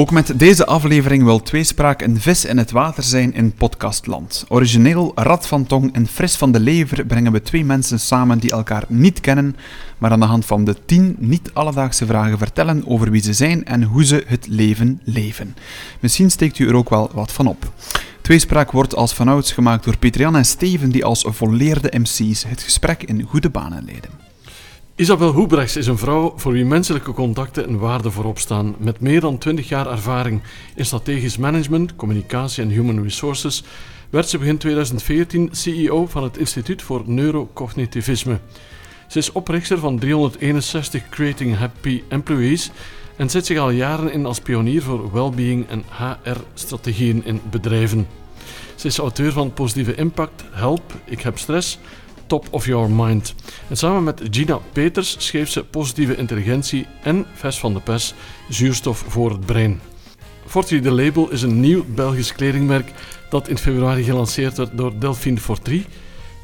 [0.00, 4.44] Ook met deze aflevering wil tweespraak een vis in het water zijn in podcastland.
[4.48, 8.50] Origineel, rad van tong en fris van de lever brengen we twee mensen samen die
[8.50, 9.56] elkaar niet kennen,
[9.98, 13.82] maar aan de hand van de tien niet-alledaagse vragen vertellen over wie ze zijn en
[13.82, 15.54] hoe ze het leven leven.
[16.00, 17.72] Misschien steekt u er ook wel wat van op.
[18.20, 23.02] Tweespraak wordt als vanouds gemaakt door Petrian en Steven, die als volleerde MC's het gesprek
[23.02, 24.29] in goede banen leiden.
[25.00, 28.74] Isabel Hoebrechts is een vrouw voor wie menselijke contacten een waarde voorop staan.
[28.78, 30.42] Met meer dan 20 jaar ervaring
[30.74, 33.62] in strategisch management, communicatie en human resources
[34.10, 38.38] werd ze begin 2014 CEO van het Instituut voor Neurocognitivisme.
[39.08, 42.70] Ze is oprichter van 361 Creating Happy Employees
[43.16, 48.06] en zet zich al jaren in als pionier voor well-being en HR-strategieën in bedrijven.
[48.74, 51.78] Ze is auteur van Positieve Impact, Help, Ik heb stress,
[52.30, 53.34] Top of Your Mind.
[53.68, 58.14] En samen met Gina Peters schreef ze Positieve Intelligentie en Vers van de Pers,
[58.48, 59.80] Zuurstof voor het Brein.
[60.46, 62.92] Fortry The Label is een nieuw Belgisch kledingmerk
[63.30, 65.86] dat in februari gelanceerd werd door Delphine Fortry.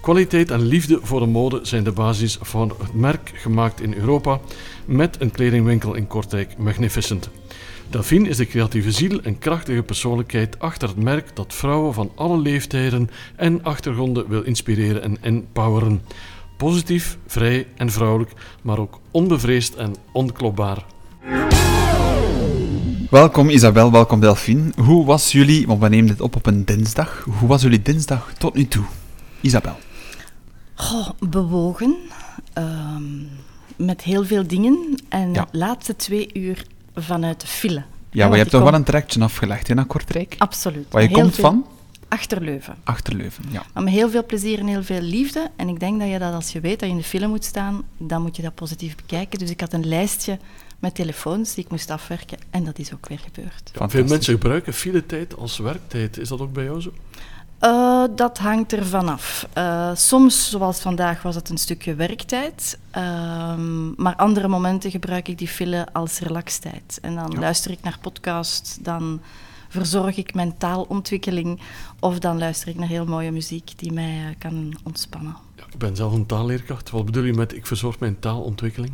[0.00, 4.40] Kwaliteit en liefde voor de mode zijn de basis van het merk, gemaakt in Europa,
[4.84, 7.30] met een kledingwinkel in Kortrijk, Magnificent.
[7.90, 12.38] Delphine is de creatieve ziel en krachtige persoonlijkheid achter het merk dat vrouwen van alle
[12.38, 16.02] leeftijden en achtergronden wil inspireren en empoweren.
[16.56, 20.84] Positief, vrij en vrouwelijk, maar ook onbevreesd en onklopbaar.
[23.10, 24.72] Welkom Isabel, welkom Delphine.
[24.76, 28.32] Hoe was jullie, want we nemen dit op op een dinsdag, hoe was jullie dinsdag
[28.38, 28.84] tot nu toe?
[29.40, 29.76] Isabel.
[30.74, 31.96] Goh, bewogen,
[32.52, 33.02] ehm,
[33.76, 35.48] met heel veel dingen en Ja.
[35.50, 36.64] de laatste twee uur
[36.96, 37.82] vanuit de file.
[38.10, 40.34] Ja, maar je hebt toch kom- wel een trekje afgelegd hè, naar Kortrijk?
[40.38, 40.86] Absoluut.
[40.90, 41.66] Waar je Heel komt veel- van?
[42.08, 42.74] Achterleuven.
[42.84, 43.62] Achterleuven, ja.
[43.74, 45.50] Maar met heel veel plezier en heel veel liefde.
[45.56, 47.44] En ik denk dat je dat als je weet dat je in de file moet
[47.44, 49.38] staan, dan moet je dat positief bekijken.
[49.38, 50.38] Dus ik had een lijstje
[50.78, 53.70] met telefoons die ik moest afwerken en dat is ook weer gebeurd.
[53.92, 56.18] Veel mensen gebruiken filetijd als werktijd.
[56.18, 56.92] Is dat ook bij jou zo?
[57.58, 59.48] Eh, dat hangt er vanaf.
[59.52, 62.78] Eh soms, zoals vandaag, was het een stukje werktijd.
[62.90, 66.98] Ehm, maar andere momenten gebruik ik die file als relaxtijd.
[67.02, 67.38] En dan Ja.
[67.40, 69.20] luister ik naar podcast, dan
[69.68, 71.60] verzorg ik mijn taalontwikkeling.
[72.00, 75.36] Of dan luister ik naar heel mooie muziek die mij eh, kan ontspannen.
[75.56, 76.90] Ja, ik ben zelf een taalleerkracht.
[76.90, 78.92] Wat bedoel je met ik verzorg mijn taalontwikkeling?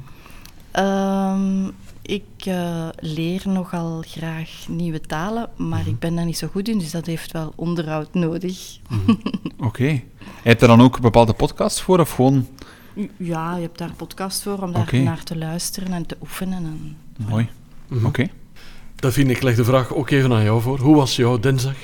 [0.70, 1.64] Ehm,
[2.02, 6.78] ik eh, leer nogal graag nieuwe talen, maar ik ben daar niet zo goed in,
[6.78, 8.78] dus dat heeft wel onderhoud nodig.
[9.58, 9.88] Oké.
[9.88, 12.46] Je hebt er dan ook bepaalde podcasts voor, of gewoon...
[13.16, 16.64] Ja, je hebt daar podcast voor om daar naar te luisteren en te oefenen.
[16.64, 16.96] En,
[17.28, 17.48] Mooi.
[17.88, 18.06] Mhm.
[18.06, 18.28] Oké.
[18.94, 20.78] Delphine, ik leg de vraag ook even aan jou voor.
[20.78, 21.76] Hoe was jouw dinsdag?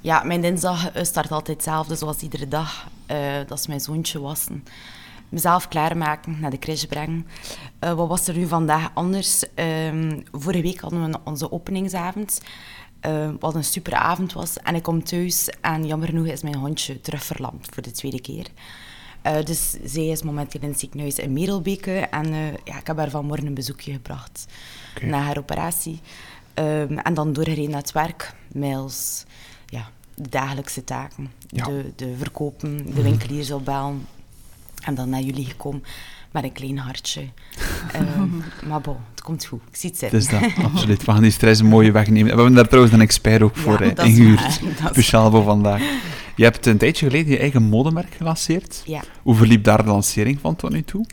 [0.00, 2.86] Ja, mijn dinsdag eh, start altijd hetzelfde zoals iedere dag.
[3.06, 4.64] Eh, dat is mijn zoontje wassen.
[5.28, 7.26] Mezelf klaarmaken, naar de crash brengen.
[7.78, 9.44] Eh, wat was er nu vandaag anders?
[9.54, 12.40] Ehm, vorige week hadden we onze openingsavond.
[13.00, 14.56] eh, wat een super avond was.
[14.58, 18.20] En ik kom thuis en jammer genoeg is mijn hondje terug verlamd voor de tweede
[18.20, 18.46] keer.
[19.22, 21.92] Eh, dus zij is momenteel in het ziekenhuis in Merelbeke.
[21.98, 24.46] En eh, ja, ik heb haar vanmorgen een bezoekje gebracht
[24.96, 25.06] Oké.
[25.06, 26.00] na haar operatie.
[26.54, 29.24] Ehm, en dan doorgereden naar het werk, mails,
[29.66, 31.32] ja, de dagelijkse taken.
[31.48, 31.64] Ja.
[31.64, 34.06] De, de verkopen, de winkeliers opbellen.
[34.84, 35.82] En dan naar jullie gekomen
[36.32, 37.20] met een klein hartje.
[37.92, 38.28] Ehm,
[38.68, 39.60] maar bon, het komt goed.
[39.70, 40.40] Ik zie het Het zitten.
[40.48, 41.04] is dat, absoluut.
[41.04, 42.24] We gaan die stress een mooie wegnemen.
[42.24, 44.60] We hebben daar trouwens een expert ook voor Ja, eh, ingehuurd.
[44.92, 45.82] Speciaal voor vandaag.
[46.36, 48.82] Je hebt een tijdje geleden je eigen modemerk gelanceerd.
[48.86, 51.06] Ja, Hoe verliep daar de lancering van tot nu toe?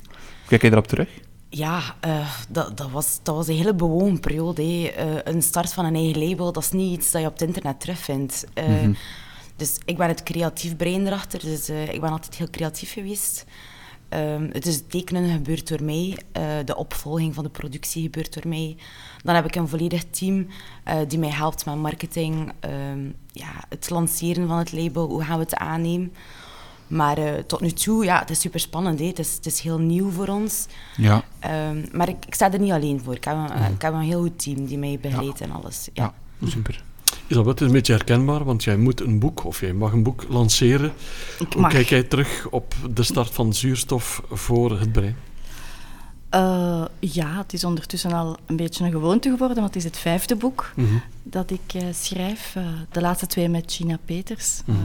[0.47, 1.09] Kijk je erop terug?
[1.53, 4.91] ja eh, dat, dat, was, dat was een hele bewogen periode.
[4.91, 7.41] Eh, een start van een eigen label, dat is niet iets dat je op het
[7.47, 8.45] internet terugvindt.
[8.53, 8.91] Eh, Mhm.
[9.61, 13.45] Dus ik ben het creatief brein erachter, dus eh, ik ben altijd heel creatief geweest.
[14.09, 18.75] Ehm, het tekenen gebeurt door mij, eh, de opvolging van de productie gebeurt door mij.
[19.23, 20.47] Dan heb ik een volledig team
[20.83, 25.37] eh, die mij helpt met marketing, ehm, ja, het lanceren van het label, hoe gaan
[25.37, 26.13] we het aannemen.
[26.87, 28.99] Maar tot nu toe, ja, het is super spannend.
[28.99, 30.65] Het, is, het is heel nieuw voor ons.
[30.97, 31.23] Ja.
[31.39, 33.15] Ehm, maar ik, ik sta er niet alleen voor.
[33.15, 35.89] Ik heb, een, ik heb een heel goed team die mij begeleidt en alles.
[35.93, 36.13] Ja.
[36.37, 36.83] Ja, super.
[37.31, 40.03] Isabel, het is een beetje herkenbaar, want jij moet een boek, of jij mag een
[40.03, 40.91] boek lanceren.
[41.39, 41.71] ik Hoe mag.
[41.71, 45.15] kijk jij terug op de start van zuurstof voor het brein?
[46.29, 49.97] Eh, ja, het is ondertussen al een beetje een gewoonte geworden, want het is het
[49.97, 50.87] vijfde boek Mhm.
[51.23, 52.51] dat ik eh, schrijf.
[52.55, 54.77] Eh, de laatste twee met Gina Peters, Mhm.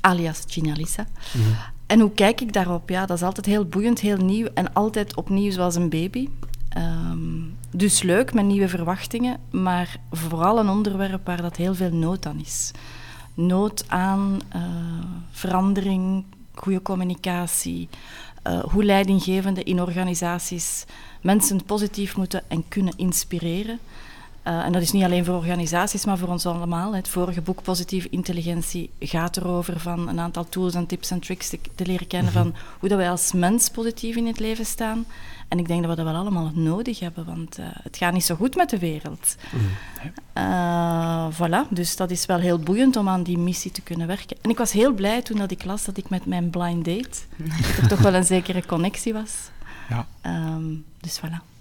[0.00, 1.06] alias Gina Lisa.
[1.36, 1.48] Mhm.
[1.86, 2.88] En hoe kijk ik daarop?
[2.88, 6.28] Ja, dat is altijd heel boeiend, heel nieuw en altijd opnieuw zoals een baby.
[6.74, 7.40] Ehm,
[7.70, 12.40] dus leuk met nieuwe verwachtingen, maar vooral een onderwerp waar dat heel veel nood aan
[12.40, 12.70] is.
[13.34, 14.62] Nood aan eh,
[15.30, 16.24] verandering,
[16.54, 17.88] goede communicatie,
[18.42, 20.84] eh, hoe leidinggevenden in organisaties
[21.20, 23.78] mensen positief moeten en kunnen inspireren.
[24.44, 26.94] En dat is niet alleen voor organisaties, maar voor ons allemaal.
[26.94, 31.48] Het vorige boek Positieve Intelligentie gaat erover van een aantal tools en tips en tricks
[31.48, 32.42] te, te leren kennen Mhm.
[32.42, 35.04] van hoe dat wij als mens positief in het leven staan.
[35.48, 38.24] En ik denk dat we dat wel allemaal nodig hebben, want eh, het gaat niet
[38.24, 39.36] zo goed met de wereld.
[40.32, 44.36] Eh, voilà, dus dat is wel heel boeiend om aan die missie te kunnen werken.
[44.42, 47.18] En ik was heel blij toen dat ik las dat ik met mijn blind date,
[47.36, 49.32] dat er toch wel een zekere connectie was.
[49.88, 50.06] Ja.
[50.20, 50.64] Ehm,
[51.00, 51.53] dus voilà.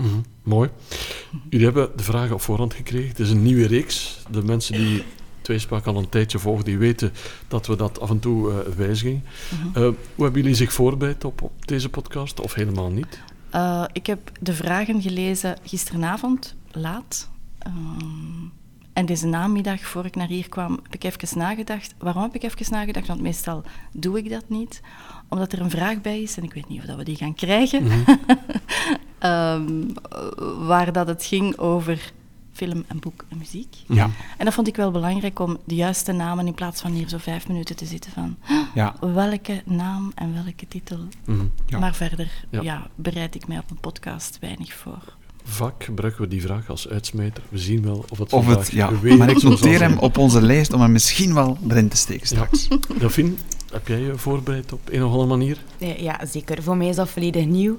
[0.00, 0.70] Mhm, Mooi.
[1.48, 3.08] Jullie hebben de vragen op voorhand gekregen.
[3.08, 4.22] Het is een nieuwe reeks.
[4.30, 5.04] De mensen die
[5.42, 7.12] Tweespraak al een tijdje volgen, die weten
[7.48, 9.24] dat we dat af en toe eh, wijzigen.
[9.72, 12.40] Eh, hoe hebben jullie zich voorbereid op, op deze podcast?
[12.40, 13.20] Of helemaal niet?
[13.50, 17.28] Eh, ik heb de vragen gelezen gisteravond, laat.
[17.58, 18.46] Ehm,
[18.92, 21.94] en deze namiddag, voor ik naar hier kwam, heb ik even nagedacht.
[21.98, 23.06] Waarom heb ik even nagedacht?
[23.06, 23.62] Want meestal
[23.92, 24.80] doe ik dat niet.
[25.30, 27.34] Omdat er een vraag bij is, en ik weet niet of dat we die gaan
[27.34, 27.86] krijgen,
[29.18, 29.82] Ehm,
[30.66, 32.12] waar dat het ging over
[32.52, 33.76] film en boek en muziek.
[33.88, 34.10] Ja.
[34.38, 37.18] En dat vond ik wel belangrijk om de juiste namen, in plaats van hier zo
[37.18, 38.36] vijf minuten te zitten van
[38.74, 38.94] Ja.
[39.00, 40.98] welke naam en welke titel.
[41.24, 41.44] Mhm.
[41.66, 41.78] Ja.
[41.78, 42.86] Maar verder ja.
[42.94, 45.16] bereid ik mij op een podcast weinig voor.
[45.52, 47.42] Vaak gebruiken we die vraag als uitsmijter.
[47.48, 48.90] We zien wel of het Of het, ja.
[49.18, 52.46] Maar ik noteer hem op onze lijst om hem misschien wel erin te steken Ja.
[52.56, 52.68] straks.
[52.98, 53.32] Delphine,
[53.72, 55.58] heb jij je voorbereid op een of andere manier?
[55.78, 56.62] Ja, ja, zeker.
[56.62, 57.78] Voor mij is dat volledig nieuw.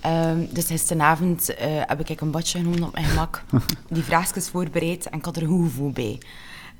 [0.00, 3.42] Ehm, dus gisteravond eh, heb ik een badje genomen op mijn gemak,
[3.90, 6.18] die vraagjes voorbereid en ik had er een goed gevoel bij.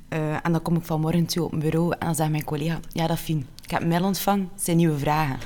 [0.09, 2.79] Eh, en dan kom ik vanmorgen toe op mijn bureau en dan zegt mijn collega,
[2.91, 5.37] ja dat fijn, ik heb mail ontvangen, het zijn nieuwe vragen.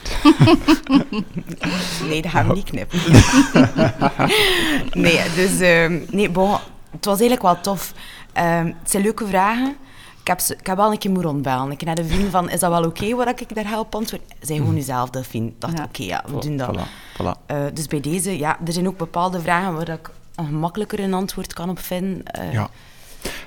[2.09, 2.99] nee, dat gaan we niet knippen.
[5.03, 6.51] nee, dus ehm, nee, bon,
[6.91, 7.93] het was eigenlijk wel tof.
[8.33, 9.75] Ehm, het zijn leuke vragen.
[10.21, 11.71] Ik heb, ze, ik heb wel een keer moeten rondbellen.
[11.71, 13.95] Ik heb naar de vrienden van, is dat wel oké wat ik daar ga op
[13.95, 14.27] antwoorden?
[14.41, 15.47] Zij gewoon jezelf, Delphine.
[15.47, 15.83] Ik dacht, Ja.
[15.83, 16.77] oké, ja, we Voilà, doen dat.
[16.77, 16.87] Voilà,
[17.21, 17.45] voilà.
[17.45, 21.13] Eh, dus bij deze, ja, er zijn ook bepaalde vragen waar ik een gemakkelijker een
[21.13, 22.23] antwoord kan op vinden.
[22.25, 22.69] Eh, Ja.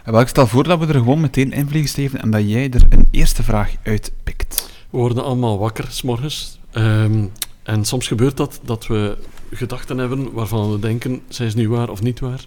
[0.04, 2.48] En wel, ik stel voor dat we er gewoon meteen in vliegen, Steven, en dat
[2.48, 4.70] jij er een eerste vraag uitpikt.
[4.90, 6.58] We worden allemaal wakker s'morgens.
[6.72, 7.24] Ehm
[7.64, 9.18] en soms gebeurt dat, dat we
[9.50, 12.44] gedachten hebben waarvan we denken, zijn ze nu waar of niet waar?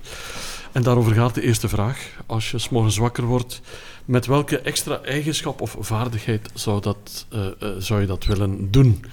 [0.71, 2.09] En daarover gaat de eerste vraag.
[2.25, 3.62] Als je s'morgens wakker wordt,
[4.06, 9.06] met welke extra eigenschap of vaardigheid zou, dat, eh, eh, zou je dat willen doen?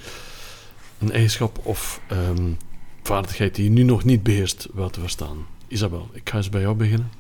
[0.99, 2.51] Een eigenschap of ehm,
[3.03, 5.47] vaardigheid die je nu nog niet beheerst, wel te verstaan.
[5.69, 7.11] Isabel, ik ga eens bij jou beginnen.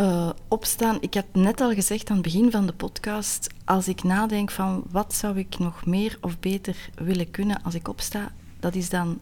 [0.00, 4.02] Eh, opstaan, ik had net al gezegd aan het begin van de podcast, als ik
[4.02, 8.74] nadenk van wat zou ik nog meer of beter willen kunnen als ik opsta, dat
[8.74, 9.18] is dan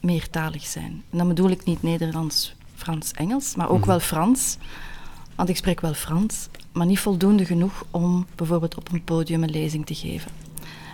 [0.00, 1.02] meertalig zijn.
[1.10, 3.86] En dan bedoel ik niet Nederlands, Frans, Engels, maar ook Mhm.
[3.88, 4.56] wel Frans.
[5.34, 9.50] Want ik spreek wel Frans, maar niet voldoende genoeg om bijvoorbeeld op een podium een
[9.50, 10.30] lezing te geven.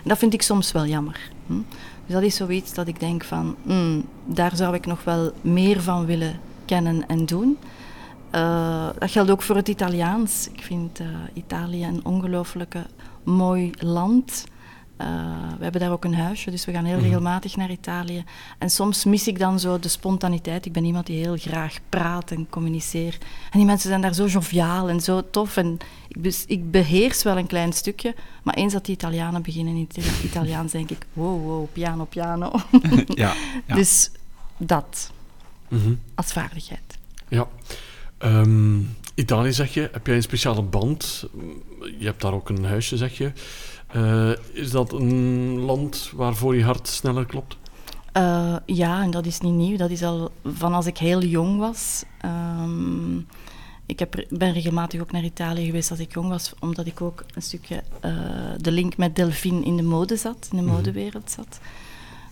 [0.03, 1.31] En dat vind ik soms wel jammer.
[1.47, 1.53] Hm?
[2.05, 5.81] Dus dat is zoiets dat ik denk van, hmm, daar zou ik nog wel meer
[5.81, 7.57] van willen kennen en doen.
[8.31, 10.49] Eh, dat geldt ook voor het Italiaans.
[10.53, 12.75] Ik vind eh, Italië een ongelooflijk
[13.23, 14.43] mooi land.
[14.97, 15.07] Eh,
[15.57, 17.05] we hebben daar ook een huisje, dus we gaan heel Mhm.
[17.05, 18.23] regelmatig naar Italië.
[18.57, 20.65] En soms mis ik dan zo de spontaniteit.
[20.65, 23.23] Ik ben iemand die heel graag praat en communiceert.
[23.51, 25.57] En die mensen zijn daar zo joviaal en zo tof.
[25.57, 25.77] En
[26.07, 30.23] ik, ik beheers wel een klein stukje, maar eens dat die Italianen beginnen in het
[30.23, 32.51] Italiaans, denk ik, wow, wow, piano, piano.
[33.07, 33.33] Ja,
[33.65, 33.75] ja.
[33.75, 34.11] Dus
[34.57, 35.11] dat
[35.67, 35.93] Mhm.
[36.15, 36.97] als vaardigheid.
[37.27, 37.47] Ja.
[38.19, 38.79] Ehm,
[39.15, 41.25] Italië zeg je, heb jij een speciale band?
[41.97, 43.31] Je hebt daar ook een huisje, zeg je.
[43.87, 47.57] Eh, is dat een land waarvoor je hart sneller klopt?
[48.11, 49.77] Eh, ja, en dat is niet nieuw.
[49.77, 52.03] Dat is al van als ik heel jong was.
[52.21, 53.17] Ehm,
[53.85, 57.23] ik heb, ben regelmatig ook naar Italië geweest als ik jong was, omdat ik ook
[57.35, 58.11] een stukje eh,
[58.57, 60.73] de link met Delphine in de mode zat, in de Mhm.
[60.75, 61.59] modewereld zat.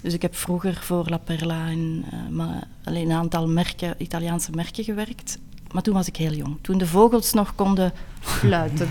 [0.01, 4.84] Dus ik heb vroeger voor La Perla en maar alleen een aantal merken, Italiaanse merken
[4.84, 5.38] gewerkt.
[5.74, 6.57] Maar toen was ik heel jong.
[6.62, 8.89] Toen de vogels nog konden fluiten.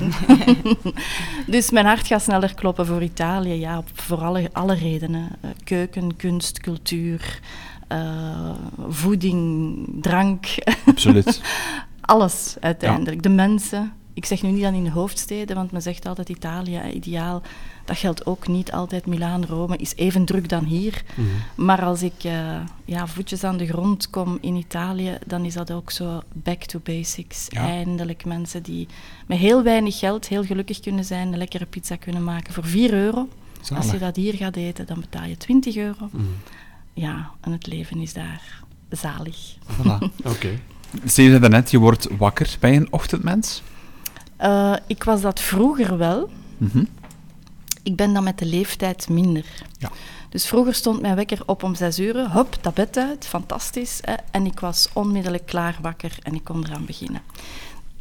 [1.47, 3.53] dus mijn hart gaat sneller kloppen voor Italië.
[3.53, 5.29] Ja, op- voor alle, alle redenen.
[5.41, 7.41] Eh, keuken, kunst, cultuur,
[7.89, 8.51] eh,
[8.89, 10.47] voeding, drank.
[10.87, 11.41] absoluut.
[12.01, 13.23] Alles uiteindelijk.
[13.23, 13.93] De mensen.
[14.15, 17.43] Ik zeg nu niet dan in de hoofdsteden, want men zegt altijd Italië, eh, ideaal.
[17.87, 19.07] Dat geldt ook niet altijd.
[19.07, 21.03] Milaan, Rome is even druk dan hier.
[21.55, 25.73] Maar als ik eh, ja, voetjes aan de grond kom in Italië, dan is dat
[25.73, 27.47] ook zo back to basics.
[27.49, 27.61] Ja.
[27.61, 28.89] Eindelijk mensen die
[29.27, 32.93] met heel weinig geld heel gelukkig kunnen zijn, een lekkere pizza kunnen maken voor 4
[32.93, 33.29] euro.
[33.75, 36.09] Als je dat hier gaat eten, dan betaal je 20 euro.
[36.13, 36.25] Mhm.
[36.93, 39.57] Ja, en het leven is daar zalig.
[39.57, 39.99] Voilà.
[40.35, 40.59] Oké.
[41.05, 42.57] Steven zei daarnet, je wordt wakker.
[42.61, 43.63] Je een ochtendmens?
[44.37, 46.31] Eh, ik was dat vroeger wel.
[46.57, 46.85] Mhm.
[47.87, 49.45] Ik ben dan met de leeftijd minder.
[49.79, 49.91] Ja.
[50.29, 53.99] Dus vroeger stond mijn wekker op om zes uur, hop, dat bed uit, fantastisch.
[54.05, 54.15] Hè?
[54.31, 57.23] En ik was onmiddellijk klaar wakker en ik kon eraan beginnen.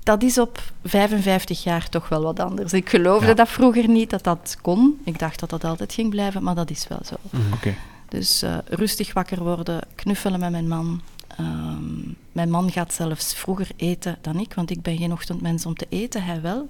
[0.03, 2.73] Dat is op 55 jaar toch wel wat anders.
[2.73, 3.33] Ik geloofde Ja.
[3.33, 5.01] dat vroeger niet, dat dat kon.
[5.03, 7.15] Ik dacht dat dat altijd ging blijven, maar dat is wel zo.
[7.53, 7.75] Oké.
[8.09, 11.01] Dus eh, rustig wakker worden, knuffelen met mijn man.
[11.37, 15.75] Ehm, mijn man gaat zelfs vroeger eten dan ik, want ik ben geen ochtendmens om
[15.75, 16.69] te eten, hij wel.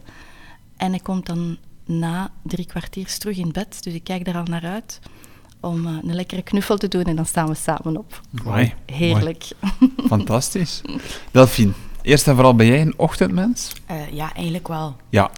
[0.77, 4.43] En hij komt dan na drie kwartiers terug in bed, dus ik kijk er al
[4.43, 4.99] naar uit
[5.59, 8.21] om eh, een lekkere knuffel te doen en dan staan we samen op.
[8.43, 8.73] Mooi.
[8.85, 9.45] Heerlijk.
[9.79, 9.93] Mooi.
[10.07, 10.81] Fantastisch.
[11.31, 13.71] Delphine, eerst en vooral ben jij een ochtendmens?
[13.85, 14.95] Eh, ja, eigenlijk wel.
[15.09, 15.31] Ja.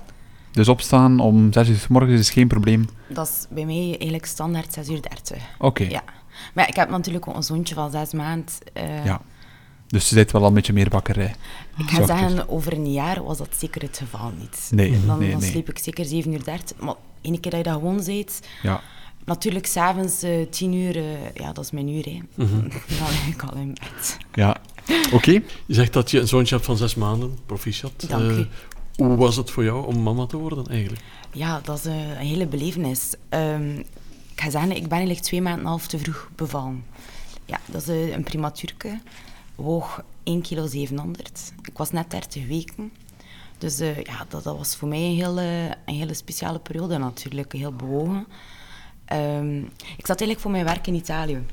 [0.52, 2.90] Dus opstaan om 6 uur 's morgens is geen probleem.
[3.10, 5.44] Dat is bij mij eigenlijk standaard 6 uur 30.
[5.60, 5.84] Oké.
[5.84, 6.04] Ja.
[6.54, 8.46] Maar ik heb natuurlijk ook een zoontje van zes maanden.
[8.74, 9.22] eh, Ja.
[9.88, 11.36] Dus je zit wel al een beetje meer bakkerij.
[11.78, 14.70] Ik ga zeggen, over een jaar was dat zeker het geval niet.
[14.72, 15.50] Nee, dan, nee, dan nee.
[15.50, 16.78] sliep ik zeker 7 uur 30.
[16.78, 18.82] Maar één keer dat je dat gewoon ziet, Ja.
[19.26, 21.04] natuurlijk s'avonds uh, 10 uur, uh,
[21.34, 22.06] ja, dat is mijn uur.
[22.06, 22.20] Hè.
[22.36, 22.62] Mhm.
[23.00, 24.18] Dan lig ik al in bed.
[24.34, 24.58] Ja.
[25.12, 25.32] Oké.
[25.66, 28.06] Je zegt dat je een zoontje hebt van zes maanden, proficiat.
[28.08, 28.40] Dank u.
[28.40, 28.46] Eh,
[28.96, 31.02] hoe was het voor jou om mama te worden eigenlijk?
[31.32, 33.14] Ja, dat is uh, een hele belevenis.
[33.30, 33.78] Um,
[34.32, 36.84] ik ga zeggen, ik ben eigenlijk twee maanden en een half te vroeg bevallen.
[37.46, 39.00] Ja, dat is uh, een prematuurke.
[39.58, 41.54] Woog 1 kilo 700.
[41.64, 42.92] Ik was net 30 weken.
[43.58, 47.54] Dus uh, ja, dat, dat, was voor mij een hele, een hele speciale periode natuurlijk.
[47.54, 48.28] Heel bewogen.
[49.14, 49.64] Um,
[49.98, 51.46] ik zat eigenlijk voor mijn werk in Italië.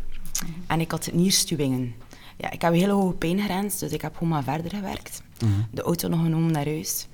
[0.66, 1.94] En ik had nierstuwingen.
[2.36, 5.22] Ja, ik heb een hele hoge pijngrens, dus ik heb gewoon maar verder gewerkt.
[5.44, 5.66] Mm.
[5.70, 7.06] De auto nog genomen naar huis.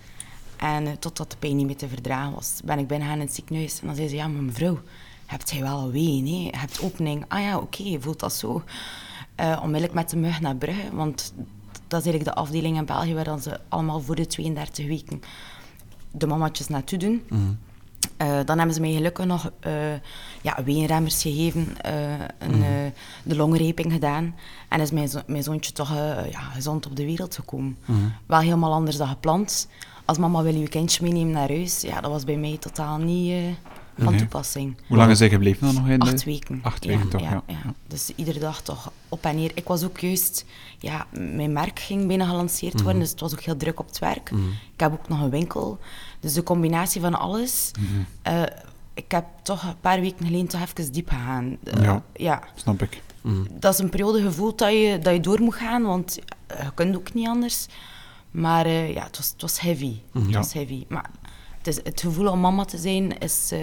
[0.57, 3.35] En uh, totdat de pijn niet meer te verdragen was, ben ik binnengegaan in het
[3.35, 3.81] ziekenhuis.
[3.81, 4.79] En dan zei ze, ja, maar mevrouw,
[5.27, 6.33] hebt jij wel ween, hè?
[6.33, 7.25] Je hebt opening.
[7.29, 8.63] Ah ja, oké, okay, je voelt dat zo.
[9.41, 11.33] Uh, onmiddellijk met de mug naar Brugge, want
[11.89, 15.23] dat is eigenlijk de afdeling in België waar dan ze allemaal voor de 32 weken
[16.11, 17.23] de mamatjes naartoe doen.
[17.29, 17.59] Mm.
[18.23, 19.73] Uh, dan hebben ze mij gelukkig nog uh,
[20.43, 22.93] ja, weenremmers gegeven, uh, een, Mm.
[23.23, 24.35] de longreping gedaan.
[24.69, 25.95] En is mijn, zo mijn zoontje toch
[26.31, 27.77] ja, gezond op de wereld gekomen.
[27.85, 28.13] Mm.
[28.27, 29.69] Wel helemaal anders dan gepland.
[30.05, 33.57] Als mama wil je kindje meenemen naar huis, ja, dat was bij mij totaal niet
[34.03, 34.21] van nee.
[34.21, 34.77] toepassing.
[34.87, 36.01] Hoe lang is hij gebleven dan nog in?
[36.01, 36.61] Acht weken.
[36.63, 37.43] Acht weken ja, toch, ja, ja.
[37.47, 37.75] ja.
[37.87, 39.51] Dus iedere dag toch op en neer.
[39.55, 40.45] Ik was ook juist...
[40.79, 43.01] Ja, mijn merk ging bijna gelanceerd worden, Mhm.
[43.01, 44.31] dus het was ook heel druk op het werk.
[44.31, 44.49] Mm.
[44.75, 45.79] Ik heb ook nog een winkel.
[46.21, 47.71] Dus de combinatie van alles...
[47.79, 48.35] Mhm.
[48.37, 48.43] Uh,
[48.95, 51.57] ik heb toch een paar weken geleden toch even diep gegaan.
[51.65, 52.03] Uh, Ja.
[52.13, 52.43] ja.
[52.55, 53.03] Snap ik.
[53.21, 53.47] Mm.
[53.59, 56.19] Dat is een periode gevoeld dat je, dat je door moet gaan, want
[56.53, 57.67] uh, je kunt ook niet anders.
[58.31, 60.01] Maar uh, ja, het was, het was heavy.
[60.13, 60.25] Mhm.
[60.27, 60.85] Het was heavy.
[60.89, 61.11] Maar
[61.59, 63.61] het, is, het gevoel om mama te zijn is uh,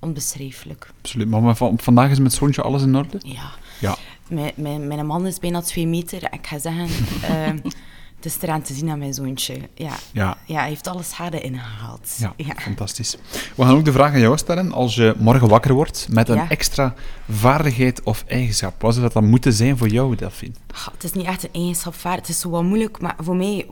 [0.00, 0.90] onbeschrijfelijk.
[1.02, 1.28] Absoluut.
[1.28, 3.18] Maar van, vandaag is met zoontje alles in orde?
[3.22, 3.50] Ja.
[3.80, 3.96] Ja.
[4.28, 6.32] Mijn, mijn, mijn man is bijna twee meter.
[6.32, 6.88] Ik ga zeggen,
[7.30, 7.46] uh,
[8.16, 9.54] het is eraan te zien aan mijn zoontje.
[9.74, 9.92] Ja.
[10.12, 10.36] Ja.
[10.46, 12.18] ja hij heeft alle schade ingehaald.
[12.36, 13.16] Ja, fantastisch.
[13.56, 14.72] We gaan ook de vraag aan jou stellen.
[14.72, 16.48] Als je morgen wakker wordt met een Ja.
[16.48, 16.94] extra
[17.28, 20.52] vaardigheid of eigenschap, wat zou dat dan moeten zijn voor jou, Delphine?
[20.74, 21.94] Ach, het is niet echt een eigenschap.
[22.02, 23.66] Het is zo wat moeilijk, maar voor mij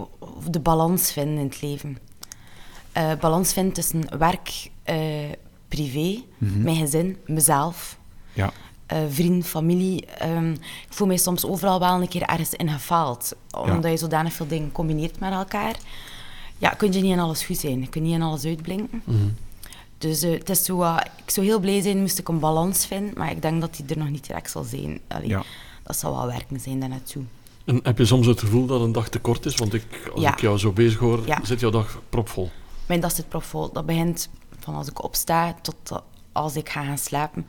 [0.51, 1.99] de balans vinden in het leven.
[2.97, 4.95] Uh, balans vinden tussen werk, uh,
[5.69, 6.63] privé, Mhm.
[6.63, 7.99] mijn gezin, mezelf,
[8.33, 8.53] Ja.
[8.93, 10.05] uh, vriend, familie.
[10.25, 13.33] Um, ik voel mij soms overal wel een keer ergens in gefaald.
[13.51, 13.89] Omdat Ja.
[13.89, 15.77] je zodanig veel dingen combineert met elkaar.
[16.59, 17.81] Ja, kun je niet in alles goed zijn.
[17.81, 19.03] Je kunt niet in alles uitblinken.
[19.05, 19.35] Mm.
[19.99, 22.87] Dus uh, het is zo, uh, ik zou heel blij zijn moest ik een balans
[22.87, 25.01] vinden, maar ik denk dat die er nog niet direct zal zijn.
[25.09, 25.43] Allee, Ja.
[25.83, 27.23] Dat zal wel werken zijn daarnaartoe.
[27.65, 29.55] En heb je soms het gevoel dat een dag te kort is?
[29.55, 30.33] Want ik, als Ja.
[30.33, 31.41] ik jou zo bezig hoor, Ja.
[31.43, 32.51] zit jouw dag propvol.
[32.87, 33.73] Mijn dag zit propvol.
[33.73, 34.29] Dat begint
[34.69, 37.47] van als ik opsta tot als ik ga gaan slapen.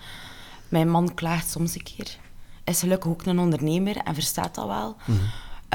[0.70, 2.18] Mijn man klaagt soms een keer.
[2.64, 4.96] Is gelukkig ook een ondernemer en verstaat dat wel.
[5.06, 5.18] Mhm.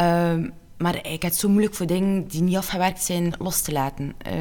[0.07, 3.73] Um, maar ik heb het zo moeilijk voor dingen die niet afgewerkt zijn los te
[3.73, 4.15] laten.
[4.27, 4.33] Uh,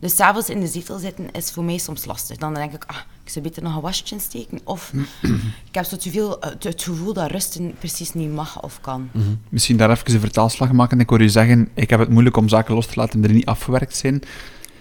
[0.00, 2.36] dus s'avonds in de zetel zitten is voor mij soms lastig.
[2.36, 4.60] Dan denk ik, ah, ik zou beter nog een wasje steken.
[4.64, 4.92] Of
[5.68, 9.08] ik heb zo te veel uh, het gevoel dat rusten precies niet mag of kan.
[9.12, 9.24] Mhm.
[9.48, 11.00] Misschien daar even een vertaalslag maken.
[11.00, 13.46] Ik hoor u zeggen, ik heb het moeilijk om zaken los te laten die niet
[13.46, 14.22] afgewerkt zijn.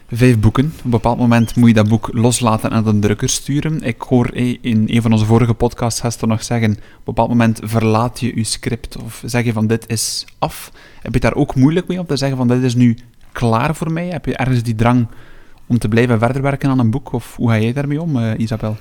[0.08, 0.66] Vijf boeken.
[0.66, 3.82] Op een bepaald moment moet je dat boek loslaten en aan de drukker sturen.
[3.82, 7.60] Ik hoor eh, in een van onze vorige podcastgasten nog zeggen, op een bepaald moment
[7.64, 10.72] verlaat je je script of zeg je van dit is af.
[11.02, 12.98] Heb je daar ook moeilijk mee om te zeggen van dit is nu
[13.32, 14.08] klaar voor mij?
[14.08, 15.08] Heb je ergens die drang
[15.68, 17.12] om te blijven verder werken aan een boek?
[17.12, 18.78] Of hoe ga jij daarmee om, uh, Isabel?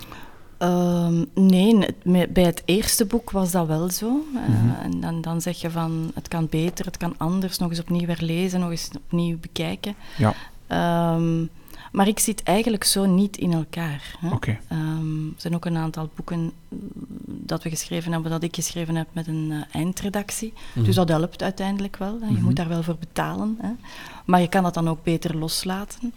[0.59, 1.87] Um, nee,
[2.29, 4.07] bij het eerste boek was dat wel zo.
[4.07, 4.75] Uh, mm -hmm.
[4.83, 8.07] En dan, dan zeg je van, het kan beter, het kan anders, nog eens opnieuw
[8.07, 9.95] herlezen, nog eens opnieuw bekijken.
[10.17, 10.35] Ja.
[10.69, 11.50] Um,
[11.92, 14.16] maar ik zit eigenlijk zo niet in elkaar.
[14.19, 14.31] Hè.
[14.35, 14.61] Okay.
[14.73, 16.52] Um, er zijn ook een aantal boeken
[17.25, 20.52] dat we geschreven hebben, dat ik geschreven heb met een uh, eindredactie.
[20.52, 20.85] Mm -hmm.
[20.85, 22.19] Dus dat helpt uiteindelijk wel.
[22.21, 22.25] Hè.
[22.25, 22.45] Je mm -hmm.
[22.45, 23.59] moet daar wel voor betalen.
[23.61, 23.71] Hè.
[24.25, 26.12] Maar je kan dat dan ook beter loslaten.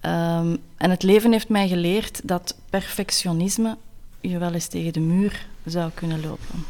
[0.00, 3.76] Um, en het leven heeft mij geleerd dat perfectionisme
[4.20, 6.64] je wel eens tegen de muur zou kunnen lopen.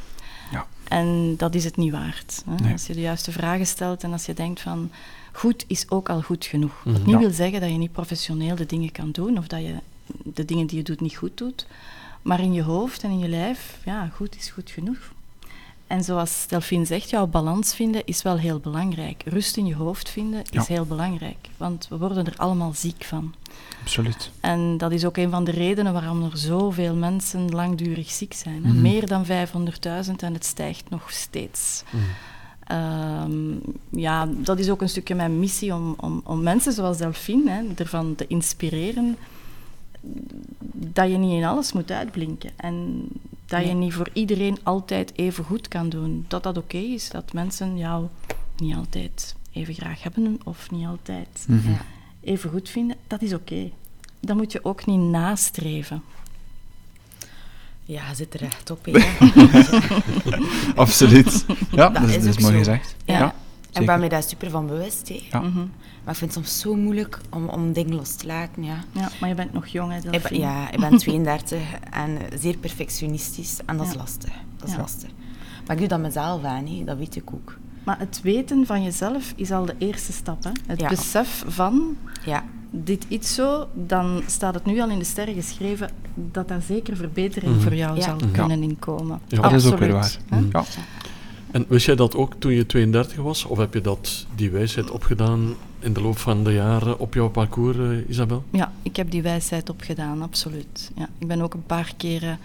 [0.51, 0.67] Ja.
[0.85, 2.43] En dat is het niet waard.
[2.49, 2.55] Hè?
[2.55, 2.73] Nee.
[2.73, 4.91] Als je de juiste vragen stelt en als je denkt van
[5.39, 6.73] goed is ook al goed genoeg.
[6.85, 6.93] Mhm.
[6.93, 7.19] Wat niet Ja.
[7.21, 9.75] wil zeggen dat je niet professioneel de dingen kan doen of dat je
[10.25, 11.67] de dingen die je doet niet goed doet.
[12.23, 14.99] Maar in je hoofd en in je lijf, ja, goed is goed genoeg.
[15.87, 19.23] En zoals Delphine zegt, jouw balans vinden is wel heel belangrijk.
[19.27, 20.61] Rust in je hoofd vinden Ja.
[20.61, 21.49] is heel belangrijk.
[21.57, 23.35] Want we worden er allemaal ziek van.
[23.83, 24.31] Absoluut.
[24.41, 28.65] En dat is ook een van de redenen waarom er zoveel mensen langdurig ziek zijn.
[28.65, 28.71] hè.
[28.73, 28.81] Mhm.
[28.83, 31.83] Meer dan 500.000 en het stijgt nog steeds.
[31.91, 32.03] Mhm.
[32.69, 33.53] Ehm,
[33.91, 37.63] ja, dat is ook een stukje mijn missie om, om, om mensen zoals Delphine hè,
[37.77, 39.17] ervan te inspireren
[40.73, 42.51] dat je niet in alles moet uitblinken.
[42.57, 43.07] En
[43.47, 46.25] dat je niet voor iedereen altijd even goed kan doen.
[46.29, 48.07] Dat dat oké is, dat mensen jou
[48.57, 51.73] niet altijd even graag hebben of niet altijd Mhm.
[52.21, 52.97] Even goed vinden.
[53.07, 53.71] Dat is oké.
[54.21, 56.03] Dat moet je ook niet nastreven.
[57.89, 58.85] Ja, je zit er echt op.
[58.85, 59.09] hè, ja.
[60.75, 61.45] Absoluut.
[61.71, 62.59] Ja, dat, Dat is, dat mooi zo.
[62.59, 62.97] gezegd.
[63.05, 63.19] Ja.
[63.19, 63.35] Ja,
[63.81, 65.09] ik ben me daar super van bewust.
[65.09, 65.23] hè.
[65.31, 65.41] Ja.
[65.41, 65.57] Mhm.
[66.05, 68.65] Maar ik vind het soms zo moeilijk om, om dingen los te laten.
[68.65, 68.85] Ja.
[68.93, 70.41] Ja, maar je bent nog jong, hè, Ik ben, Delphine?
[70.41, 71.59] ja, ik ben 32
[71.91, 73.57] en zeer perfectionistisch.
[73.67, 74.33] En dat is lastig.
[74.57, 74.81] Dat is Ja.
[74.81, 75.09] lastig.
[75.67, 76.85] Maar ik doe dat mezelf aan, hè.
[76.85, 77.57] dat weet ik ook.
[77.89, 80.45] Maar het weten van jezelf is al de eerste stap.
[80.45, 80.51] Hè?
[80.67, 80.89] Het Ja.
[80.89, 85.91] besef van, Ja, dit is zo, dan staat het nu al in de sterren geschreven
[86.15, 87.61] dat daar zeker verbetering Mhm.
[87.63, 88.03] voor jou Ja.
[88.03, 88.31] zal Mhm.
[88.33, 89.21] kunnen inkomen.
[89.27, 89.41] Ja.
[89.41, 90.67] Dat is ook weer Absoluut, waar.
[91.51, 93.45] En wist jij dat ook toen je 32 was?
[93.45, 97.29] Of heb je dat, die wijsheid opgedaan in de loop van de jaren op jouw
[97.29, 98.45] parcours, eh, Isabel?
[98.51, 100.91] Ja, ik heb die wijsheid opgedaan, absoluut.
[100.97, 102.39] Ja, ik ben ook een paar keren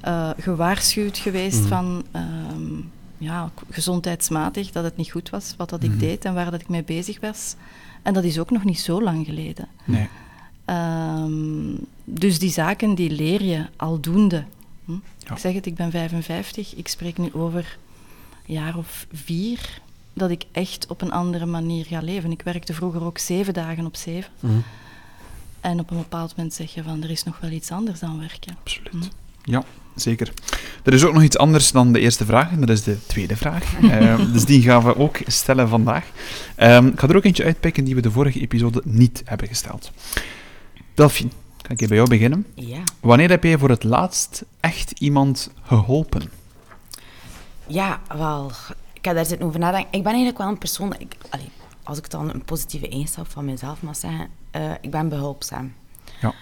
[0.00, 1.68] eh, gewaarschuwd geweest Mhm.
[1.68, 2.22] van ehm,
[3.20, 5.98] ja, gezondheidsmatig dat het niet goed was wat dat ik Mhm.
[5.98, 7.54] deed en waar dat ik mee bezig was.
[8.02, 9.68] En dat is ook nog niet zo lang geleden.
[9.84, 10.08] Nee.
[10.64, 14.44] Ehm, dus die zaken die leer je aldoende.
[14.84, 14.92] Hm?
[15.18, 15.32] Ja.
[15.32, 16.74] Ik zeg het, ik ben 55.
[16.74, 17.78] Ik spreek nu over
[18.46, 19.80] een jaar of vier
[20.12, 22.30] dat ik echt op een andere manier ga leven.
[22.30, 24.30] Ik werkte vroeger ook zeven dagen op zeven.
[24.40, 24.52] Mhm.
[25.60, 28.18] En op een bepaald moment zeg je van, er is nog wel iets anders dan
[28.18, 28.56] werken.
[28.60, 28.92] Absoluut.
[28.92, 29.04] Mhm.
[29.44, 29.64] Ja,
[30.02, 30.32] zeker.
[30.82, 33.36] Er is ook nog iets anders dan de eerste vraag, en dat is de tweede
[33.36, 33.74] vraag.
[33.90, 36.04] Ehm, dus die gaan we ook stellen vandaag.
[36.54, 39.90] Ehm, ik ga er ook eentje uitpikken die we de vorige episode niet hebben gesteld.
[40.94, 41.30] Delphine,
[41.62, 42.46] kan ik hier bij jou beginnen?
[42.54, 42.82] ja.
[43.00, 46.30] Wanneer heb jij voor het laatst echt iemand geholpen?
[47.66, 48.50] Ja, wel.
[48.92, 49.92] Ik heb daar zitten over nadenken.
[49.92, 50.94] Ik ben eigenlijk wel een persoon...
[50.98, 51.50] Ik, allee,
[51.82, 55.72] als ik dan een positieve eigenschap van mezelf mag zeggen, eh, ik ben behulpzaam.
[56.20, 56.34] Ja.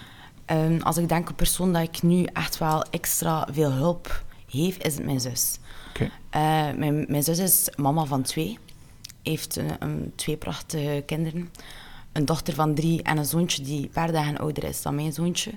[0.48, 4.84] Ehm, als ik denk een persoon dat ik nu echt wel extra veel hulp heeft,
[4.87, 5.58] is het mijn zus.
[6.30, 6.40] Eh,
[6.76, 8.58] mijn, mijn zus is mama van twee.
[9.22, 11.50] Heeft een, een- twee prachtige kinderen.
[12.12, 15.12] Een dochter van drie en een zoontje die een paar dagen ouder is dan mijn
[15.12, 15.52] zoontje.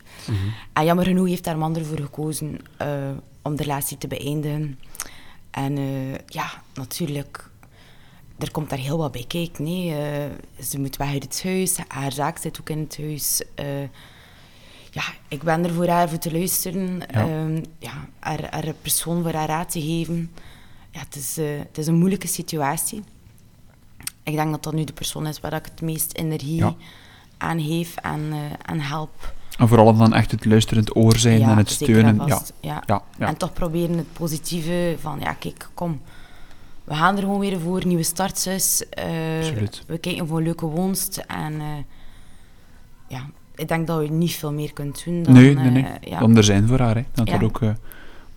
[0.73, 3.09] En jammer genoeg heeft haar man ervoor gekozen eh,
[3.41, 4.79] om de relatie te beëindigen.
[5.51, 7.49] En eh, ja, natuurlijk,
[8.37, 9.63] er komt daar heel wat bij kijken.
[9.63, 9.95] Nee.
[10.63, 13.41] Ze moet weg uit het huis, haar zaak zit ook in het huis.
[14.91, 17.05] Ja, ik ben er voor haar voor te luisteren, Ja.
[17.07, 20.31] Ehm, ja, haar, haar persoon voor haar raad te geven.
[20.91, 23.03] Ja, het, is, eh, het is een moeilijke situatie.
[24.23, 26.75] Ik denk dat dat nu de persoon is waar ik het meest energie Ja.
[27.37, 28.39] aan geef en, eh,
[28.73, 29.33] en help.
[29.57, 32.19] En vooral dan echt het luisterend oor zijn Ja, en het steunen.
[32.21, 32.41] en Ja.
[32.61, 32.83] Ja.
[32.85, 33.03] ja.
[33.27, 36.01] En toch proberen het positieve van, ja, kijk, kom.
[36.83, 38.89] We gaan er gewoon weer voor, nieuwe start, zus.
[38.89, 39.83] Eh, Absoluut.
[39.87, 41.17] we kijken voor een leuke woonst.
[41.17, 41.67] En eh,
[43.07, 43.25] ja,
[43.61, 45.33] ik denk dat je niet veel meer kunt doen dan...
[45.33, 45.83] nee, nee, nee.
[45.83, 46.19] eh, ja.
[46.19, 47.03] Dan er zijn voor haar, hè.
[47.13, 47.33] dat Ja.
[47.37, 47.69] dat ook eh,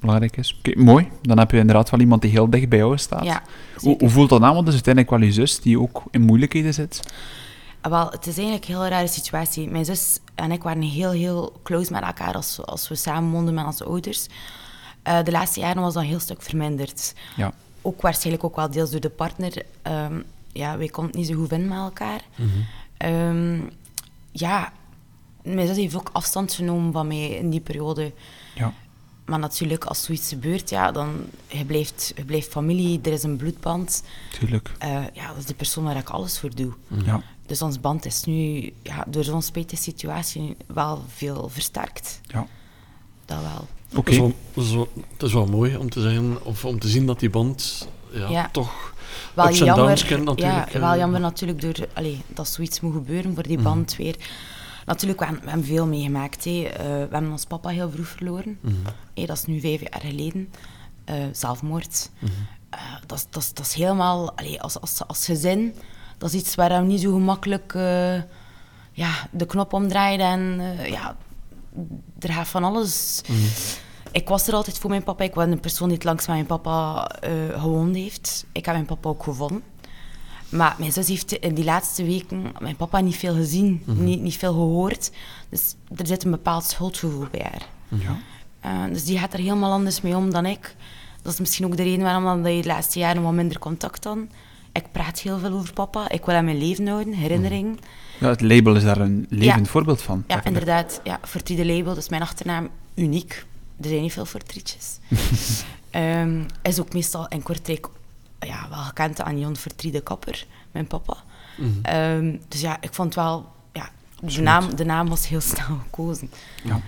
[0.00, 0.56] belangrijk is.
[0.58, 1.08] Oké, mooi.
[1.22, 3.24] Dan heb je inderdaad wel iemand die heel dicht bij jou staat.
[3.24, 3.42] ja,
[3.76, 4.54] hoe, hoe voelt dat aan?
[4.54, 7.00] Want het is uiteindelijk wel je zus die ook in moeilijkheden zit.
[7.80, 9.70] Ah, Wel, het is eigenlijk een heel rare situatie.
[9.70, 13.54] Mijn zus en ik waren heel, heel close met elkaar als, als we samen woonden
[13.54, 14.26] met onze ouders.
[15.02, 17.14] Eh, de laatste jaren was dat een heel stuk verminderd.
[17.36, 17.52] Ja.
[17.82, 19.52] Ook waarschijnlijk ook wel deels door de partner.
[19.82, 20.20] Ehm,
[20.52, 22.20] ja, wij konden niet zo goed vinden met elkaar.
[22.96, 23.58] Ehm,
[24.32, 24.72] ja,
[25.44, 28.12] mijn zus heeft ook afstand genomen van mij in die periode.
[28.54, 28.72] Ja.
[29.24, 31.14] Maar natuurlijk, als zoiets gebeurt, ja, dan
[31.46, 34.02] je blijft, je blijft familie, er is een bloedband.
[34.38, 34.70] Tuurlijk.
[34.78, 36.72] Eh, ja, dat is de persoon waar ik alles voor doe.
[37.04, 37.22] Ja.
[37.46, 42.20] Dus ons band is nu ja, door zo'n spijtige situatie wel veel versterkt.
[42.26, 42.46] Ja.
[43.24, 43.66] Dat wel.
[43.98, 44.10] Oké.
[44.10, 46.78] Het, is wel, het is wel- het is wel mooi om te, zeggen, of om
[46.78, 48.48] te zien dat die band ja, Ja.
[48.52, 48.92] toch
[49.34, 50.68] Wel ups en jammer, downs kent natuurlijk.
[50.68, 50.80] ja, eh.
[50.80, 53.64] wel jammer natuurlijk door, allee, dat zoiets moet gebeuren voor die Mhm.
[53.66, 54.16] band weer.
[54.84, 56.44] Natuurlijk, we hebben, we hebben veel meegemaakt.
[56.44, 56.62] hè.
[56.62, 58.58] Eh, we hebben ons papa heel vroeg verloren.
[58.60, 58.74] Mhm.
[59.14, 60.50] Hé, dat is nu vijf jaar geleden.
[61.04, 62.10] Eh, zelfmoord.
[62.18, 62.32] Mhm.
[62.70, 64.36] Eh, dat, is- dat, is- dat is helemaal...
[64.36, 65.74] Allee, als, als, als gezin,
[66.18, 67.72] dat is iets waar we niet zo gemakkelijk
[68.92, 70.20] ja, de knop omdraaien.
[70.20, 71.16] En ja,
[72.18, 73.20] er gaat van alles...
[73.28, 73.38] Mhm.
[74.12, 75.24] ik was er altijd voor mijn papa.
[75.24, 78.44] Ik was een persoon die het langs met mijn papa eh, gewoond heeft.
[78.52, 79.62] Ik heb mijn papa ook gevonden.
[80.54, 84.36] Maar mijn zus heeft in die laatste weken mijn papa niet veel gezien, niet, niet
[84.36, 85.10] veel gehoord.
[85.48, 87.66] Dus er zit een bepaald schuldgevoel bij haar.
[87.88, 88.16] Ja.
[88.64, 90.76] Uh, dus die gaat er helemaal anders mee om dan ik.
[91.22, 94.02] Dat is misschien ook de reden waarom dat je de laatste jaren wat minder contact
[94.02, 94.28] dan.
[94.72, 96.08] Ik praat heel veel over papa.
[96.08, 97.78] Ik wil aan mijn leven houden, herinneringen.
[98.20, 100.24] Ja, het label is daar een levend voorbeeld van.
[100.26, 101.00] Ja, inderdaad.
[101.04, 103.46] Ja, Fortriede label, dus mijn achternaam uniek.
[103.80, 104.98] Er zijn niet veel Fortrietjes.
[105.90, 107.88] um, is ook meestal in Kortrijk
[108.46, 111.16] ja, wel gekend aan Jan Vertriede Kapper, mijn papa.
[111.56, 111.96] Mhm.
[111.96, 113.52] Um, dus ja, ik vond wel...
[113.72, 113.88] Ja,
[114.20, 116.30] de naam, de naam was heel snel gekozen.
[116.64, 116.74] Ja.
[116.74, 116.80] Uh,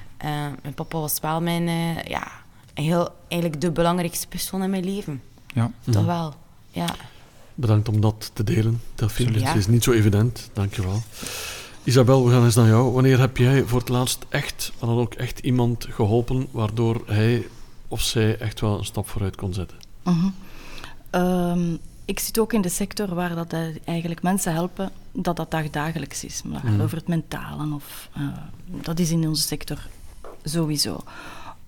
[0.62, 1.62] mijn papa was wel mijn...
[1.68, 2.28] Uh, ja,
[2.74, 5.22] heel, eigenlijk de belangrijkste persoon in mijn leven.
[5.54, 5.70] Ja.
[5.84, 6.06] Toch Mhm.
[6.06, 6.34] wel,
[6.70, 6.94] ja.
[7.54, 9.40] Bedankt om dat te delen, Delphine.
[9.46, 11.02] Het is niet zo evident, dankjewel.
[11.84, 12.92] Isabel, we gaan eens naar jou.
[12.92, 17.46] Wanneer heb jij voor het laatst echt, en dan ook echt iemand geholpen waardoor hij
[17.88, 19.76] of zij echt wel een stap vooruit kon zetten?
[20.02, 20.26] Mhm.
[21.16, 25.50] Ehm, ik zit ook in de sector waar dat eh, eigenlijk mensen helpen dat dat
[25.50, 26.42] dagdagelijks is.
[26.42, 26.80] Maar Mhm.
[26.80, 28.22] over het mentale of eh,
[28.64, 29.86] dat is in onze sector
[30.44, 30.98] sowieso.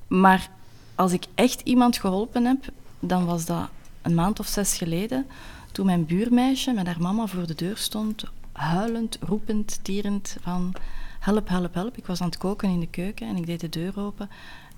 [0.07, 0.51] Maar
[0.95, 2.65] als ik echt iemand geholpen heb,
[3.01, 3.69] dan was dat
[4.03, 5.27] een maand of zes geleden,
[5.73, 10.73] toen mijn buurmeisje met haar mama voor de deur stond, huilend, roepend, tierend van
[11.19, 11.97] help, help, help.
[11.97, 14.31] Ik was aan het koken in de keuken en ik deed de deur open.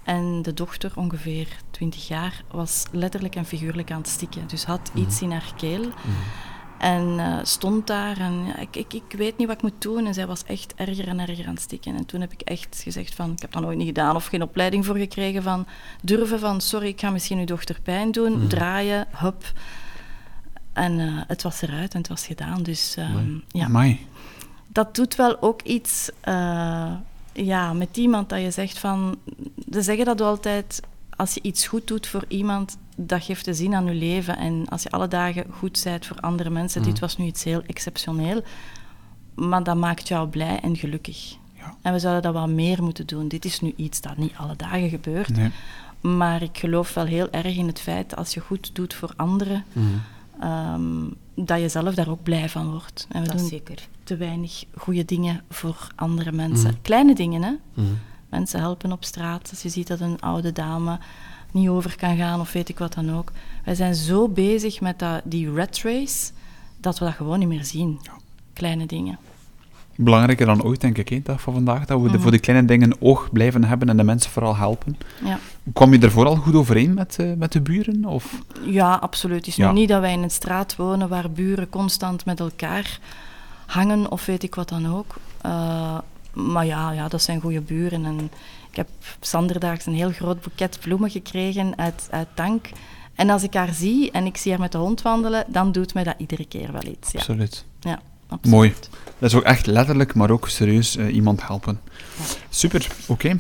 [0.05, 4.47] En de dochter, ongeveer 20 jaar, was letterlijk en figuurlijk aan het stikken.
[4.47, 5.89] Dus had iets in haar keel.
[6.79, 10.07] En eh, stond daar en ja, ik, ik, ik weet niet wat ik moet doen.
[10.07, 11.97] En zij was echt erger en erger aan het stikken.
[11.97, 14.43] En toen heb ik echt gezegd van, ik heb dat nooit niet gedaan of geen
[14.43, 15.67] opleiding voor gekregen van
[16.03, 19.53] durven van, sorry, ik ga misschien uw dochter pijn doen, draaien, hup.
[20.73, 22.63] En eh, het was eruit en het was gedaan.
[22.63, 24.07] Dus ehm, ja, Amai.
[24.67, 26.93] dat doet wel ook iets eh,
[27.33, 29.17] ja, met iemand dat je zegt van...
[29.73, 30.81] Ze zeggen dat altijd,
[31.17, 34.37] als je iets goed doet voor iemand, dat geeft de zin aan je leven.
[34.39, 37.63] En als je alle dagen goed bent voor andere mensen, dit was nu iets heel
[37.67, 38.43] exceptioneel,
[39.35, 41.37] maar dat maakt jou blij en gelukkig.
[41.57, 41.75] Ja.
[41.83, 43.29] En we zouden dat wel meer moeten doen.
[43.29, 45.37] Dit is nu iets dat niet alle dagen gebeurt.
[45.37, 45.51] Nee.
[46.01, 49.65] Maar ik geloof wel heel erg in het feit, als je goed doet voor anderen,
[49.73, 49.87] Mhm.
[50.41, 53.07] ehm, dat je zelf daar ook blij van wordt.
[53.09, 53.89] En we Dat doen zeker.
[54.11, 56.71] Te weinig goede dingen voor andere mensen.
[56.71, 56.81] Mhm.
[56.83, 57.53] Kleine dingen, hè?
[57.75, 57.87] Mhm.
[58.29, 59.49] Mensen helpen op straat.
[59.51, 60.99] Als je ziet dat een oude dame
[61.51, 63.33] niet over kan gaan of weet ik wat dan ook.
[63.65, 66.31] Wij zijn zo bezig met dat, die rat race
[66.81, 68.01] dat we dat gewoon niet meer zien.
[68.53, 69.19] Kleine dingen.
[69.97, 72.23] Belangrijker dan ooit, denk ik, hè, dag van vandaag, dat we de, Mhm.
[72.23, 74.97] voor de kleine dingen oog blijven hebben en de mensen vooral helpen.
[75.25, 75.39] Ja,
[75.73, 78.05] Kwam je er vooral goed overeen met, eh, met de buren?
[78.05, 78.43] Of?
[78.65, 79.37] ja absoluut.
[79.39, 79.73] Het is Ja.
[79.73, 82.99] nu niet dat wij in een straat wonen waar buren constant met elkaar
[83.71, 85.15] hangen of weet ik wat dan ook.
[85.41, 85.99] Eh,
[86.33, 88.05] maar ja, ja, dat zijn goede buren.
[88.05, 88.31] En
[88.71, 88.89] ik heb
[89.21, 92.69] zanderdaags een heel groot boeket bloemen gekregen uit, uit Tank.
[93.15, 95.95] En als ik haar zie en ik zie haar met de hond wandelen, dan doet
[95.95, 97.13] mij dat iedere keer wel iets.
[97.13, 97.65] Ja, Absoluut.
[97.81, 98.57] ja absoluut.
[98.57, 98.75] Mooi.
[99.19, 101.81] Dat is ook echt letterlijk, maar ook serieus eh, iemand helpen.
[102.49, 103.39] Super, oké.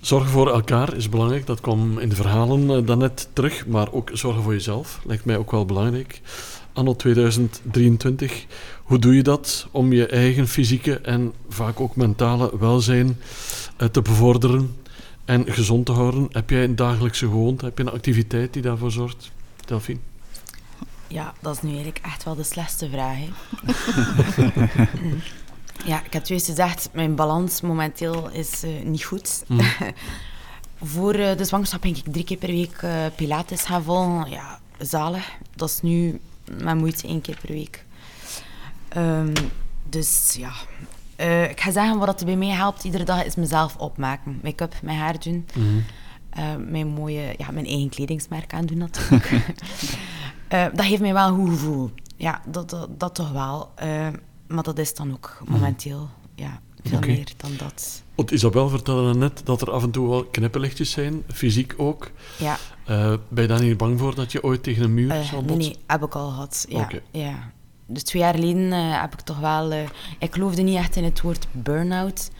[0.00, 1.46] Zorgen voor elkaar is belangrijk.
[1.46, 3.66] Dat kwam in de verhalen eh, daarnet terug.
[3.66, 6.20] Maar ook zorgen voor jezelf lijkt mij ook wel belangrijk.
[6.72, 8.46] Anno 2023,
[8.90, 13.20] hoe doe je dat om je eigen fysieke en vaak ook mentale welzijn
[13.76, 14.76] eh, te bevorderen
[15.24, 16.28] en gezond te houden?
[16.30, 17.64] Heb jij een dagelijkse gewoonte?
[17.64, 19.30] Heb je een activiteit die daarvoor zorgt?
[19.64, 19.98] Delphine?
[21.06, 23.16] Ja, dat is nu eigenlijk echt wel de slechtste vraag.
[23.16, 23.28] Hè.
[25.90, 29.44] ja, ik heb juist gezegd, mijn balans momenteel is eh, niet goed.
[29.46, 29.60] Mm.
[30.94, 32.84] Voor eh, de zwangerschap ging ik drie keer per week
[33.16, 34.30] pilates gaan volgen.
[34.30, 35.30] Ja, zalig.
[35.56, 36.20] Dat is nu
[36.62, 37.84] met moeite één keer per week.
[38.90, 39.34] Ehm,
[39.88, 40.52] dus ja,
[41.16, 44.40] Eh, ik ga zeggen wat het bij mij helpt iedere dag is mezelf opmaken.
[44.42, 45.46] Make-up, mijn haar doen.
[45.54, 45.66] Mhm.
[46.30, 49.30] Eh, mijn mooie, ja, mijn eigen kledingsmerk aandoen natuurlijk.
[50.48, 51.90] Eh, dat geeft mij wel een goed gevoel.
[52.16, 53.70] Ja, dat, dat, dat toch wel.
[54.46, 58.02] Maar dat is dan ook momenteel ja, veel meer dan dat.
[58.14, 62.10] Want Isabel vertelde net dat er af en toe wel knipperlichtjes zijn, fysiek ook.
[62.38, 65.38] Ja, Eh, ben je daar niet bang voor dat je ooit tegen een muur zal
[65.38, 65.56] nee, botsen?
[65.72, 66.66] nee, heb ik al gehad.
[66.68, 67.00] Ja, Oké.
[67.10, 67.50] ja.
[67.92, 69.72] Dus twee jaar geleden eh, heb ik toch wel...
[69.72, 69.82] eh,
[70.18, 72.30] ik geloofde niet echt in het woord burn-out.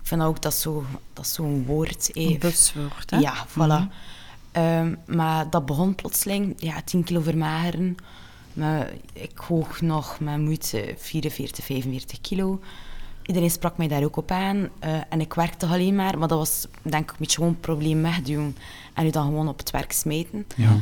[0.00, 2.12] Ik vind ook dat zo- dat zo'n woord.
[2.12, 3.18] eh, Een buswoord, hè?
[3.18, 3.54] Ja, voilà.
[3.54, 3.86] Mhm.
[4.52, 7.96] Ehm, maar dat begon plotseling, ja, 10 kilo vermageren.
[8.52, 12.60] Maar ik woog nog met moeite 44, 45 kilo.
[13.26, 14.68] Iedereen sprak mij daar ook op aan.
[14.78, 17.60] eh, en ik werkte alleen maar, maar dat was denk ik een beetje gewoon een
[17.60, 18.56] probleem wegduwen.
[18.94, 20.46] En u dan gewoon op het werk smijten.
[20.56, 20.76] Ja.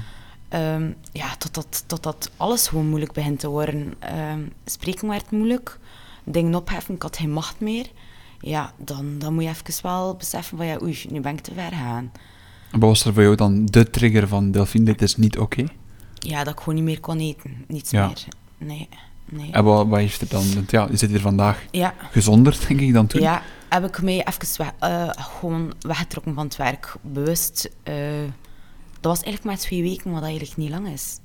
[0.48, 3.94] Ehm, ja, totdat, totdat alles gewoon moeilijk begint te worden.
[3.98, 5.78] Ehm, spreken werd moeilijk.
[6.24, 7.86] Dingen opheffen, ik had geen macht meer.
[8.40, 11.54] Ja, dan, dan moet je even wel beseffen van ja, oei, nu ben ik te
[11.54, 12.12] ver gegaan.
[12.72, 15.64] En wat was er voor jou dan de trigger van Delphine, dit is niet oké?
[16.14, 17.64] Ja, dat ik gewoon niet meer kon eten.
[17.68, 18.06] Niets Ja.
[18.06, 18.24] meer.
[18.58, 18.88] Nee.
[19.24, 19.52] nee.
[19.52, 20.44] En wat, wat heeft er dan...
[20.68, 23.20] Ja, je zit hier vandaag Ja, gezonder, denk ik, dan toen.
[23.20, 26.94] ja, heb ik mij even weg, eh, gewoon weggetrokken van het werk.
[27.00, 27.70] Bewust.
[27.82, 27.94] eh,
[29.00, 31.18] dat was eigenlijk maar twee weken, wat eigenlijk niet lang is.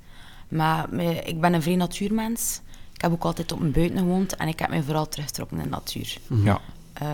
[0.48, 0.94] Maar
[1.26, 2.62] ik ben een vrij natuurmens.
[2.94, 5.64] Ik heb ook altijd op mijn buiten gewoond en ik heb mij vooral teruggetrokken in
[5.64, 6.18] de natuur.
[6.44, 6.62] Ja.
[6.94, 7.08] Eh,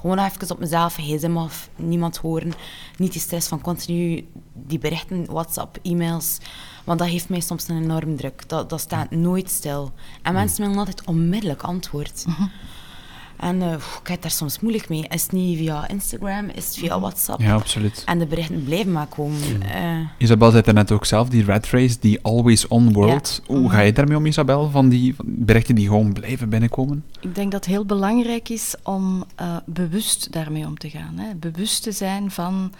[0.00, 2.52] gewoon even op mezelf, gsm af, niemand horen.
[2.96, 6.38] Niet die stress van continu die berichten, WhatsApp, e-mails.
[6.84, 8.48] Want dat heeft mij soms een enorm druk.
[8.48, 9.92] Dat, dat staat nooit stil.
[10.22, 12.24] En mensen willen altijd onmiddellijk antwoord.
[13.42, 15.06] En eh, pff, ik heb daar soms moeilijk mee.
[15.08, 17.40] Is het niet via Instagram, is het via WhatsApp?
[17.40, 18.02] ja, absoluut.
[18.06, 19.62] En de berichten blijven maar komen.
[19.62, 23.42] Eh, Isabel zei het net ook zelf, die rat race, die always on world.
[23.46, 27.04] Hoe ga je daarmee om, Isabel, van die berichten die gewoon blijven binnenkomen?
[27.20, 31.18] Ik denk dat het heel belangrijk is om eh, bewust daarmee om te gaan.
[31.18, 31.34] Hè.
[31.34, 32.72] Bewust te zijn van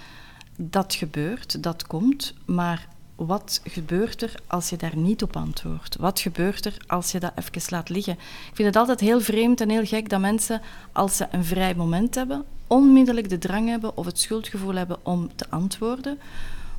[0.57, 2.89] dat gebeurt, dat komt, maar
[3.27, 5.97] wat gebeurt er als je daar niet op antwoordt?
[5.97, 8.13] Wat gebeurt er als je dat even laat liggen?
[8.13, 10.61] Ik vind het altijd heel vreemd en heel gek dat mensen,
[10.93, 15.31] als ze een vrij moment hebben, onmiddellijk de drang hebben of het schuldgevoel hebben om
[15.35, 16.19] te antwoorden.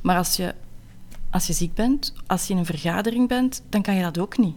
[0.02, 0.54] Maar als je,
[1.30, 4.38] als je ziek bent, als je in een vergadering bent, dan kan je dat ook
[4.38, 4.56] niet.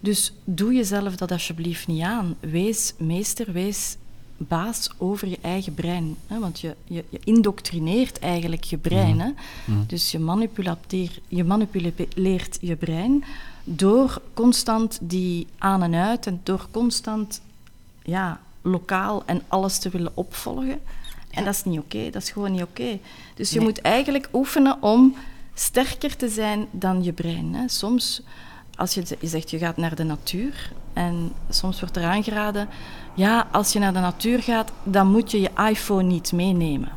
[0.00, 2.36] Dus doe jezelf dat alsjeblieft niet aan.
[2.40, 3.96] Wees meester, wees
[4.38, 6.16] baas over je eigen brein.
[6.26, 6.38] Hè?
[6.38, 9.20] Want je, je, je indoctrineert eigenlijk je brein.
[9.20, 9.30] Hè?
[9.86, 13.24] Dus je, manipuleert, je manipuleert je brein
[13.64, 17.40] door constant die aan en uit en door constant
[18.02, 20.80] ja, lokaal en alles te willen opvolgen.
[21.30, 22.98] En dat is niet oké, dat is gewoon niet oké.
[23.34, 23.66] Dus je Nee.
[23.66, 25.14] moet eigenlijk oefenen om
[25.54, 27.54] sterker te zijn dan je brein.
[27.54, 27.68] Hè.
[27.68, 28.22] Soms,
[28.78, 32.68] als je, je zegt je gaat naar de natuur, en soms wordt er aangeraden,
[33.14, 36.92] ja, als je naar de natuur gaat, dan moet je je iPhone niet meenemen.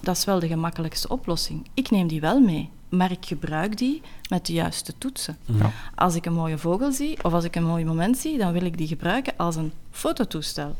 [0.00, 1.66] Dat is wel de gemakkelijkste oplossing.
[1.74, 5.36] Ik neem die wel mee, maar ik gebruik die met de juiste toetsen.
[5.44, 5.70] Ja.
[5.94, 8.64] Als ik een mooie vogel zie of als ik een mooi moment zie, dan wil
[8.64, 10.74] ik die gebruiken als een fototoestel.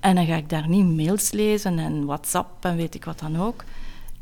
[0.00, 3.40] En dan ga ik daar niet mails lezen en WhatsApp en weet ik wat dan
[3.40, 3.64] ook.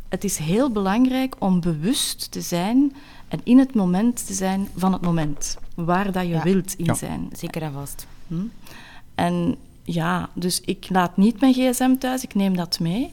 [0.09, 2.92] Het is heel belangrijk om bewust te zijn
[3.29, 6.43] en in het moment te zijn van het moment, waar dat je Ja.
[6.43, 6.95] wilt in Ja.
[6.95, 7.29] zijn.
[7.33, 8.07] zeker en vast.
[8.27, 8.35] Hm?
[9.14, 13.12] En ja, dus ik laat niet mijn gsm thuis, ik neem dat mee.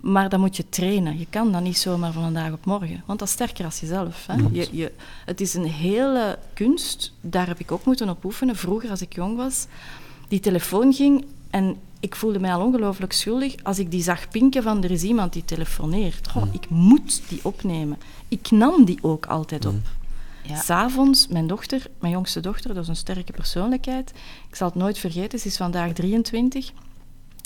[0.00, 1.18] Maar dan moet je trainen.
[1.18, 3.02] Je kan dat niet zomaar van vandaag op morgen.
[3.06, 4.26] Want dat is sterker als jezelf.
[4.26, 4.34] Hè?
[4.52, 4.92] Je, je,
[5.24, 7.12] het is een hele kunst.
[7.20, 8.56] Daar heb ik ook moeten op oefenen.
[8.56, 9.66] Vroeger, als ik jong was,
[10.28, 14.62] die telefoon ging en ik voelde mij al ongelooflijk schuldig als ik die zag pinken
[14.62, 16.28] van er is iemand die telefoneert.
[16.28, 17.98] Goh, ik moet die opnemen.
[18.28, 19.80] Ik nam die ook altijd op.
[20.42, 20.56] Ja.
[20.56, 24.12] S'avonds, mijn dochter, mijn jongste dochter, dat is een sterke persoonlijkheid.
[24.48, 26.72] Ik zal het nooit vergeten, ze is vandaag 23.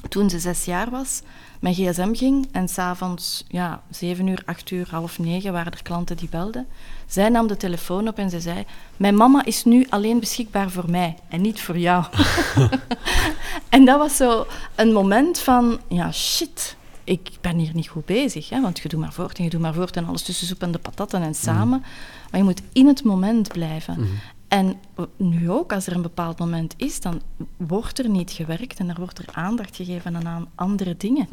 [0.08, 1.22] Toen ze zes jaar was,
[1.60, 6.16] mijn gsm ging en s'avonds, ja, zeven uur, acht uur, half negen waren er klanten
[6.16, 6.66] die belden.
[7.06, 8.64] Zij nam de telefoon op en ze zei:
[8.96, 12.04] Mijn mama is nu alleen beschikbaar voor mij en niet voor jou.
[13.70, 18.48] en dat was zo een moment van: ja, shit, ik ben hier niet goed bezig.
[18.48, 20.62] Hè, want je doet maar voort en je doet maar voort en alles tussen soep
[20.62, 21.80] en de patatten en samen.
[22.30, 24.08] Maar je moet in het moment blijven.
[24.48, 24.74] En
[25.16, 27.20] nu ook, als er een bepaald moment is, dan
[27.56, 31.28] wordt er niet gewerkt en er wordt er aandacht gegeven aan andere dingen.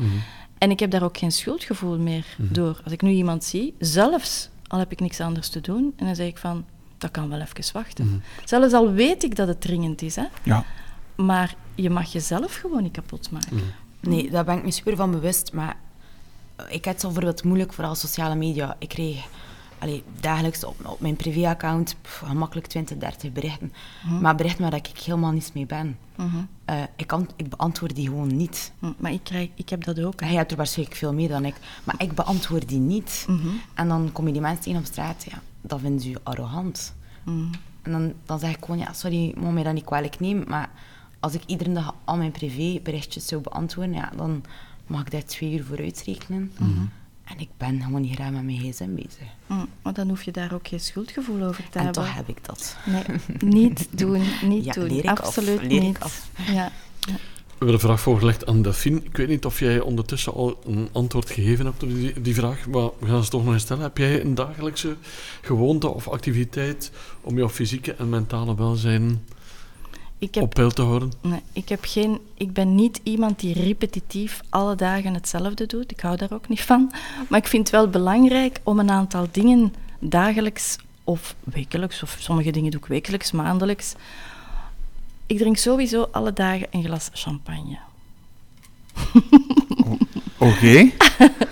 [0.58, 2.82] En ik heb daar ook geen schuldgevoel meer door.
[2.84, 6.16] Als ik nu iemand zie, zelfs al heb ik niks anders te doen, en dan
[6.16, 6.66] zeg ik van,
[6.98, 8.24] dat kan wel even wachten.
[8.46, 10.66] Zelfs al weet ik dat het dringend is, hè, Ja.
[11.18, 13.62] Maar je mag jezelf gewoon niet kapot maken.
[14.00, 15.54] Nee, daar ben ik me super van bewust.
[15.54, 15.78] Maar
[16.70, 18.76] ik had het bijvoorbeeld moeilijk, vooral sociale media.
[18.80, 19.28] Ik kreeg
[19.80, 23.74] allee, dagelijks op, op mijn privéaccount gemakkelijk 20, 30 berichten.
[24.22, 25.98] Maar berichten waar ik helemaal niets mee ben.
[26.66, 28.72] Eh, ik, kan, ik beantwoord die gewoon niet.
[28.80, 30.20] Hm, Maar ik, krijg, ik heb dat ook.
[30.20, 31.56] Hij hebt er waarschijnlijk veel meer dan ik.
[31.84, 33.26] Maar ik beantwoord die niet.
[33.74, 35.26] En dan kom je die mensen tegen op straat.
[35.30, 36.96] Ja, dat vinden ze arrogant.
[37.82, 40.50] En dan, dan zeg ik gewoon, ja, sorry, moet mij dat niet kwalijk nemen.
[40.50, 40.70] Maar
[41.20, 44.44] als ik iedere dag al mijn privéberichtjes zou beantwoorden, ja, dan
[44.88, 46.52] mag ik daar twee uur voor uitrekenen.
[47.24, 49.28] En ik ben gewoon niet graag met mijn gsm bezig.
[49.48, 52.04] Hm, Maar dan hoef je daar ook geen schuldgevoel over te En hebben.
[52.04, 52.78] toch heb ik dat.
[52.86, 53.04] Nee,
[53.40, 54.88] niet doen, niet Ja, doen.
[54.88, 56.00] leer ik af, Absoluut ik niet.
[56.00, 56.30] af.
[56.52, 56.72] Ja.
[57.08, 57.14] We
[57.66, 59.02] hebben een vraag voorgelegd aan Delphine.
[59.04, 62.68] Ik weet niet of jij ondertussen al een antwoord gegeven hebt op die, die vraag,
[62.68, 63.84] maar we gaan ze toch nog eens stellen.
[63.84, 64.96] Heb jij een dagelijkse
[65.42, 69.24] gewoonte of activiteit om jouw fysieke en mentale welzijn
[70.20, 71.12] Ik heb op peil te houden?
[71.22, 75.92] Nee, ik, heb geen, ik ben niet iemand die repetitief alle dagen hetzelfde doet.
[75.92, 76.92] Ik hou daar ook niet van.
[77.30, 82.52] Maar ik vind het wel belangrijk om een aantal dingen dagelijks of wekelijks, of sommige
[82.52, 83.94] dingen doe ik wekelijks, maandelijks.
[85.26, 87.78] Ik drink sowieso alle dagen een glas champagne.
[90.38, 90.90] Oké.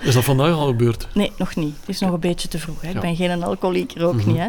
[0.01, 1.08] Is dat vandaag al gebeurd?
[1.13, 1.75] Nee, nog niet.
[1.80, 2.82] Het is nog een beetje te vroeg.
[2.82, 2.88] Hè.
[2.88, 2.99] Ik Ja.
[3.01, 4.28] ben geen alcoholieker, ook Mhm.
[4.28, 4.38] niet.
[4.38, 4.47] Hè.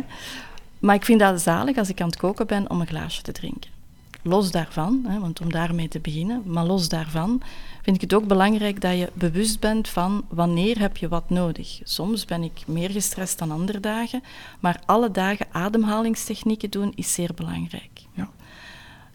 [0.79, 3.33] Maar ik vind dat zalig als ik aan het koken ben om een glaasje te
[3.33, 3.71] drinken.
[4.27, 7.43] Los daarvan, hè, want om daarmee te beginnen, maar los daarvan
[7.83, 11.81] vind ik het ook belangrijk dat je bewust bent van wanneer heb je wat nodig.
[11.85, 14.23] Soms ben ik meer gestrest dan andere dagen,
[14.61, 17.91] maar alle dagen ademhalingstechnieken doen is zeer belangrijk.
[18.15, 18.29] Ja.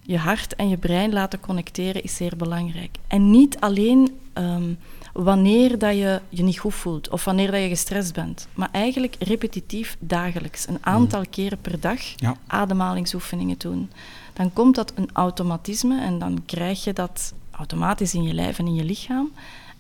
[0.02, 2.98] Je hart en je brein laten connecteren is zeer belangrijk.
[3.08, 4.74] En niet alleen ehm,
[5.14, 9.16] wanneer dat je je niet goed voelt of wanneer dat je gestrest bent, maar eigenlijk
[9.20, 12.36] repetitief dagelijks, een aantal keren per dag Ja.
[12.48, 13.90] ademhalingsoefeningen doen.
[14.34, 18.66] Dan komt dat een automatisme en dan krijg je dat automatisch in je lijf en
[18.68, 19.32] in je lichaam.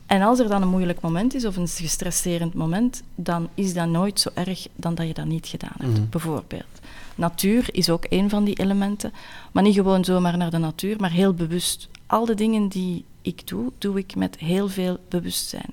[0.06, 3.88] En als er dan een moeilijk moment is of een gestresserend moment, dan is dat
[3.88, 6.10] nooit zo erg dan dat je dat niet gedaan hebt, Mhm.
[6.10, 6.66] bijvoorbeeld.
[7.16, 9.14] Natuur is ook een van die elementen,
[9.52, 11.88] maar niet gewoon zomaar naar de natuur, maar heel bewust.
[12.08, 15.70] Al de dingen die ik doe, doe ik met heel veel bewustzijn.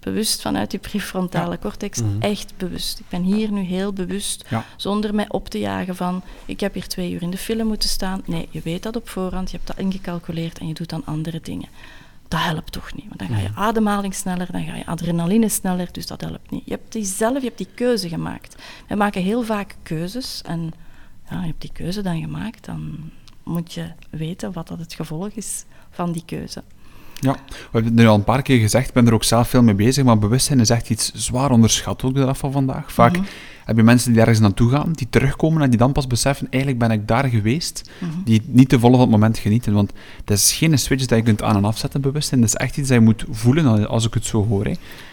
[0.00, 2.20] Bewust vanuit die prefrontale cortex, Mhm.
[2.20, 2.98] echt bewust.
[2.98, 4.64] Ik ben hier nu heel bewust, Ja.
[4.76, 7.88] zonder mij op te jagen van ik heb hier twee uur in de file moeten
[7.88, 8.22] staan.
[8.26, 11.40] Nee, je weet dat op voorhand, je hebt dat ingecalculeerd en je doet dan andere
[11.40, 11.68] dingen.
[12.28, 15.88] Dat helpt toch niet, want dan ga je ademhaling sneller, dan ga je adrenaline sneller,
[15.92, 16.62] dus dat helpt niet.
[16.64, 18.62] Je hebt die zelf, je hebt die keuze gemaakt.
[18.88, 20.72] We maken heel vaak keuzes en
[21.30, 23.10] ja, je hebt die keuze dan gemaakt, dan
[23.42, 26.62] moet je weten wat dat het gevolg is van die keuze.
[27.20, 29.48] Ja, we hebben het nu al een paar keer gezegd, ik ben er ook zelf
[29.48, 32.92] veel mee bezig, maar bewustzijn is echt iets zwaar onderschat ook de dag van vandaag.
[32.92, 33.24] Vaak Mhm.
[33.64, 36.82] heb je mensen die ergens naartoe gaan, die terugkomen en die dan pas beseffen, eigenlijk
[36.82, 38.10] ben ik daar geweest, Mhm.
[38.24, 39.72] die niet te volle van het moment genieten.
[39.72, 39.92] Want
[40.24, 42.40] het is geen switch dat je kunt aan- en afzetten, bewustzijn.
[42.40, 44.64] Het is echt iets dat je moet voelen, als ik het zo hoor.
[44.64, 44.72] Hè.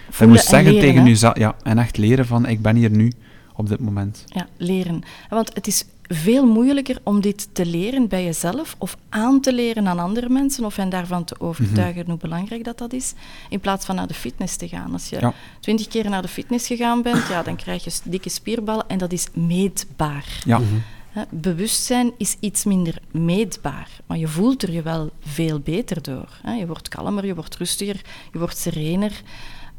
[0.09, 2.75] Dat je moet en zeggen leren, tegen jezelf, ja, en echt leren van, ik ben
[2.75, 3.11] hier nu,
[3.55, 4.23] op dit moment.
[4.25, 5.03] Ja, leren.
[5.29, 9.87] Want het is veel moeilijker om dit te leren bij jezelf of aan te leren
[9.87, 13.13] aan andere mensen of hen daarvan te overtuigen hoe belangrijk dat, dat is,
[13.49, 14.93] in plaats van naar de fitness te gaan.
[14.93, 15.33] Als je Ja.
[15.59, 19.11] twintig keer naar de fitness gegaan bent, ja, dan krijg je dikke spierballen en dat
[19.11, 20.41] is meetbaar.
[20.45, 20.61] Ja,
[21.09, 26.27] Hè, Bewustzijn is iets minder meetbaar, maar je voelt er je wel veel beter door.
[26.41, 26.53] Hè.
[26.53, 29.21] Je wordt kalmer, je wordt rustiger, je wordt serener.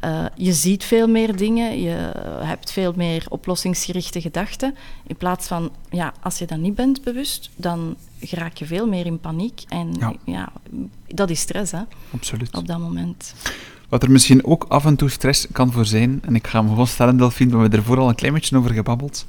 [0.00, 2.12] Eh, je ziet veel meer dingen, je
[2.44, 4.74] hebt veel meer oplossingsgerichte gedachten.
[5.06, 9.06] In plaats van, ja, als je dan niet bent bewust, dan geraak je veel meer
[9.06, 9.62] in paniek.
[9.68, 10.14] En Ja.
[10.24, 10.52] ja,
[11.08, 11.80] dat is stress hè,
[12.14, 12.56] absoluut.
[12.56, 13.34] op dat moment.
[13.88, 16.68] Wat er misschien ook af en toe stress kan voor zijn, en ik ga hem
[16.68, 19.26] gewoon stellen, Delphine, we hebben er vooral een klein beetje over gebabbeld,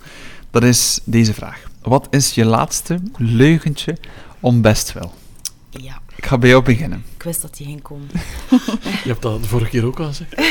[0.51, 1.69] dat is deze vraag.
[1.81, 3.97] Wat is je laatste leugentje
[4.39, 5.13] om best wel?
[5.69, 7.05] Ja, Ik ga bij jou beginnen.
[7.15, 8.07] ik wist dat die ging komen.
[9.03, 10.33] Je hebt dat de vorige keer ook al gezegd.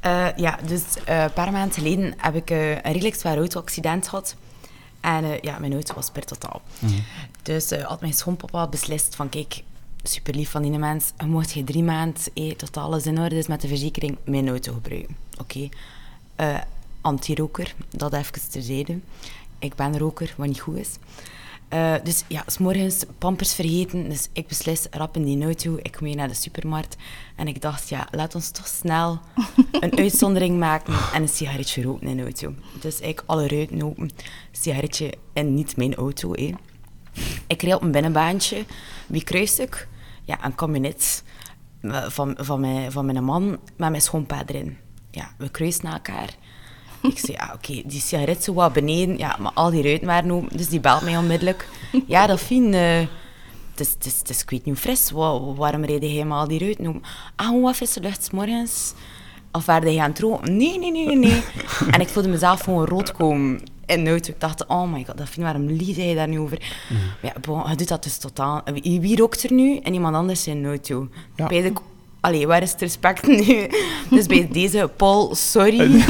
[0.00, 4.08] Eh, ja, dus eh, een paar maanden geleden heb ik eh, een redelijk zwaar auto-accident
[4.08, 4.36] gehad.
[5.00, 6.62] En ja, mijn auto was per totaal.
[7.42, 9.62] Dus eh, had mijn schoonpapa beslist van, kijk,
[10.02, 13.46] super lief van die mens, mocht je drie maanden, eh, tot alles in orde is
[13.46, 15.16] met de verzekering, mijn auto gebruiken.
[15.40, 15.68] Oké.
[16.36, 16.58] Eh,
[17.00, 18.98] Anti-roker, dat even terzijde.
[19.58, 20.90] Ik ben roker, wat niet goed is.
[21.68, 24.08] Eh, dus ja, s morgens pampers vergeten.
[24.08, 25.78] Dus ik beslis rap in die auto.
[25.82, 26.96] Ik mee naar de supermarkt.
[27.36, 29.20] En ik dacht, ja, laat ons toch snel
[29.80, 32.54] een uitzondering maken en een sigaretje roken in de auto.
[32.80, 34.10] Dus ik alle ruiten open,
[34.52, 36.32] sigaretje in niet mijn auto.
[36.32, 36.54] Hé.
[37.46, 38.64] Ik reed op een binnenbaantje.
[39.06, 39.88] Wie kruis ik?
[40.24, 41.22] Ja, een kabinet
[42.08, 44.76] van, van, mijn, van mijn man met mijn schoonpa erin.
[45.10, 46.36] Ja, we kruisen naar elkaar.
[47.12, 49.18] Ik zei, ja, oké, die sigaret zo wat beneden.
[49.18, 51.68] Ja, maar al die ruiten waren open, dus die belt mij onmiddellijk.
[52.06, 53.06] Ja, Delphine, eh,
[53.70, 55.10] het is, het is, het is ik weet niet fris.
[55.10, 57.02] Wa- waarom reed jij maar al die ruiten open?
[57.36, 58.92] Ah, hoe wat frisse lucht 's morgens?
[59.52, 60.56] Of waren jij aan het roken?
[60.56, 61.42] Nee, nee, nee, nee,
[61.90, 64.30] en ik voelde mezelf gewoon rood komen in de auto.
[64.32, 66.58] Ik dacht, oh my god, Delphine, waarom liet jij daar nu over?
[67.22, 68.62] Maar Ja, bon, je doet dat dus totaal.
[68.82, 69.76] Wie, wie rookt er nu?
[69.78, 71.08] En iemand anders in de auto.
[71.36, 71.48] Ja.
[72.26, 73.66] Allee, waar is het respect nu?
[74.10, 75.80] Dus bij deze, Paul, sorry.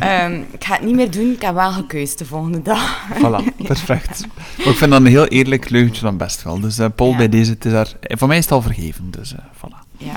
[0.00, 1.32] Ehm, ik ga het niet meer doen.
[1.32, 3.08] Ik heb wel gekeusd de volgende dag.
[3.14, 4.26] Voilà, perfect.
[4.58, 6.60] Maar ik vind dat een heel eerlijk leugentje dan best wel.
[6.60, 7.16] Dus eh, Paul, Ja.
[7.16, 9.10] bij deze, het is daar, eh, van mij is het al vergeven.
[9.10, 9.86] Dus eh, voilà.
[9.96, 10.12] Ja.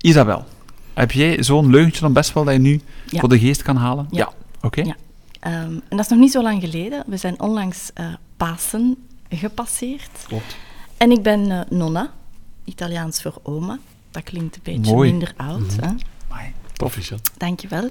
[0.00, 0.44] Isabel,
[0.94, 3.20] heb jij zo'n leugentje dan best wel dat je nu Ja.
[3.20, 4.06] voor de geest kan halen?
[4.10, 4.32] Ja.
[4.62, 4.82] Oké.
[4.82, 4.96] Ja.
[5.40, 7.04] Ehm, en dat is nog niet zo lang geleden.
[7.06, 8.06] We zijn onlangs eh,
[8.36, 8.96] Pasen
[9.30, 10.10] gepasseerd.
[10.28, 10.56] Klopt.
[10.96, 12.10] En ik ben eh, nonna,
[12.64, 13.78] Italiaans voor oma.
[14.10, 15.10] Dat klinkt een beetje Mooi.
[15.10, 15.76] minder oud.
[15.80, 15.88] hè?
[16.28, 16.52] Amai.
[16.72, 17.30] Proficiat.
[17.36, 17.90] Dankjewel.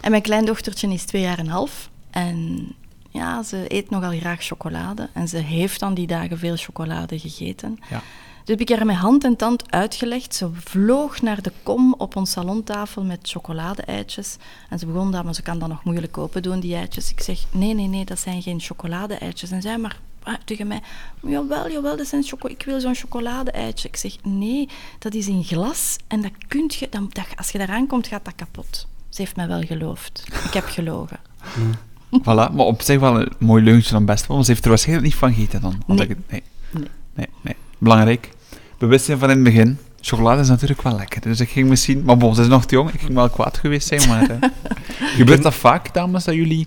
[0.00, 1.90] En mijn kleindochtertje is twee jaar en een half.
[2.10, 2.68] En
[3.10, 5.08] ja, ze eet nogal graag chocolade.
[5.12, 7.78] En ze heeft dan die dagen veel chocolade gegeten.
[7.90, 8.02] Ja.
[8.44, 10.34] Dus heb ik haar met hand en tand uitgelegd.
[10.34, 14.36] Ze vloog naar de kom op ons salontafel met chocolade-eitjes.
[14.68, 17.10] En ze begon dat, maar ze kan dat nog moeilijk open doen, die eitjes.
[17.10, 19.50] Ik zeg, nee, nee, nee, dat zijn geen chocolade-eitjes.
[19.50, 19.98] En zij, maar
[20.44, 20.80] tegen mij,
[21.22, 23.88] jawel, jawel, dat zijn choco ik wil zo'n chocolade-eitje.
[23.88, 24.68] Ik zeg, nee,
[24.98, 28.24] dat is in glas en dat kunt je, dan, dat, als je daaraan komt, gaat
[28.24, 28.86] dat kapot.
[29.08, 30.24] Ze heeft mij wel geloofd.
[30.46, 31.18] Ik heb gelogen.
[32.22, 34.70] Voilà, maar op zich wel een mooi leuntje dan best wel, want ze heeft er
[34.70, 35.82] waarschijnlijk niet van gegeten dan.
[35.86, 36.08] Want Nee.
[36.08, 36.42] ik- nee.
[36.70, 36.88] Nee.
[37.14, 37.54] nee, nee.
[37.78, 38.30] Belangrijk.
[38.78, 39.78] Bewust zijn van in het begin.
[40.00, 42.02] Chocolade is natuurlijk wel lekker, dus ik ging misschien...
[42.04, 44.30] Maar bon, ze is nog te jong, ik ging wel kwaad geweest zijn, maar...
[44.30, 44.48] eh,
[45.18, 46.60] gebeurt dat vaak, dames, dat jullie...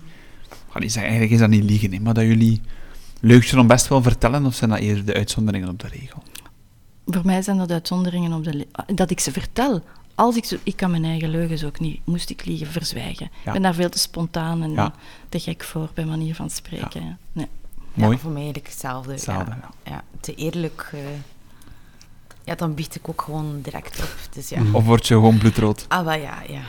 [0.48, 2.60] Ik ga niet zeggen, eigenlijk is dat niet liegen, hè, maar dat jullie
[3.20, 6.22] leugentjes dan best wel vertellen, of zijn dat eerder de uitzonderingen op de regel?
[7.06, 8.66] Voor mij zijn dat uitzonderingen op de...
[8.72, 9.82] ah, Dat ik ze vertel.
[10.14, 13.30] Als ik, ze, ik kan mijn eigen leugens ook niet, moest ik liegen, verzwijgen.
[13.32, 13.46] Ja.
[13.46, 14.92] Ik ben daar veel te spontaan en Ja.
[15.28, 17.04] te gek voor, bij manier van spreken.
[17.04, 17.16] Ja.
[17.32, 17.46] Nee.
[17.94, 18.12] Mooi.
[18.12, 19.12] Ja, voor mij eigenlijk hetzelfde.
[19.12, 19.50] Hetzelfde,
[19.84, 19.90] ja.
[19.90, 20.90] Ja, te eerlijk...
[20.92, 21.00] eh,
[22.44, 24.16] ja, dan biecht ik ook gewoon direct op.
[24.34, 24.62] Dus ja.
[24.72, 25.84] Of word je gewoon bloedrood?
[25.88, 26.60] Ah, wel ja, ja.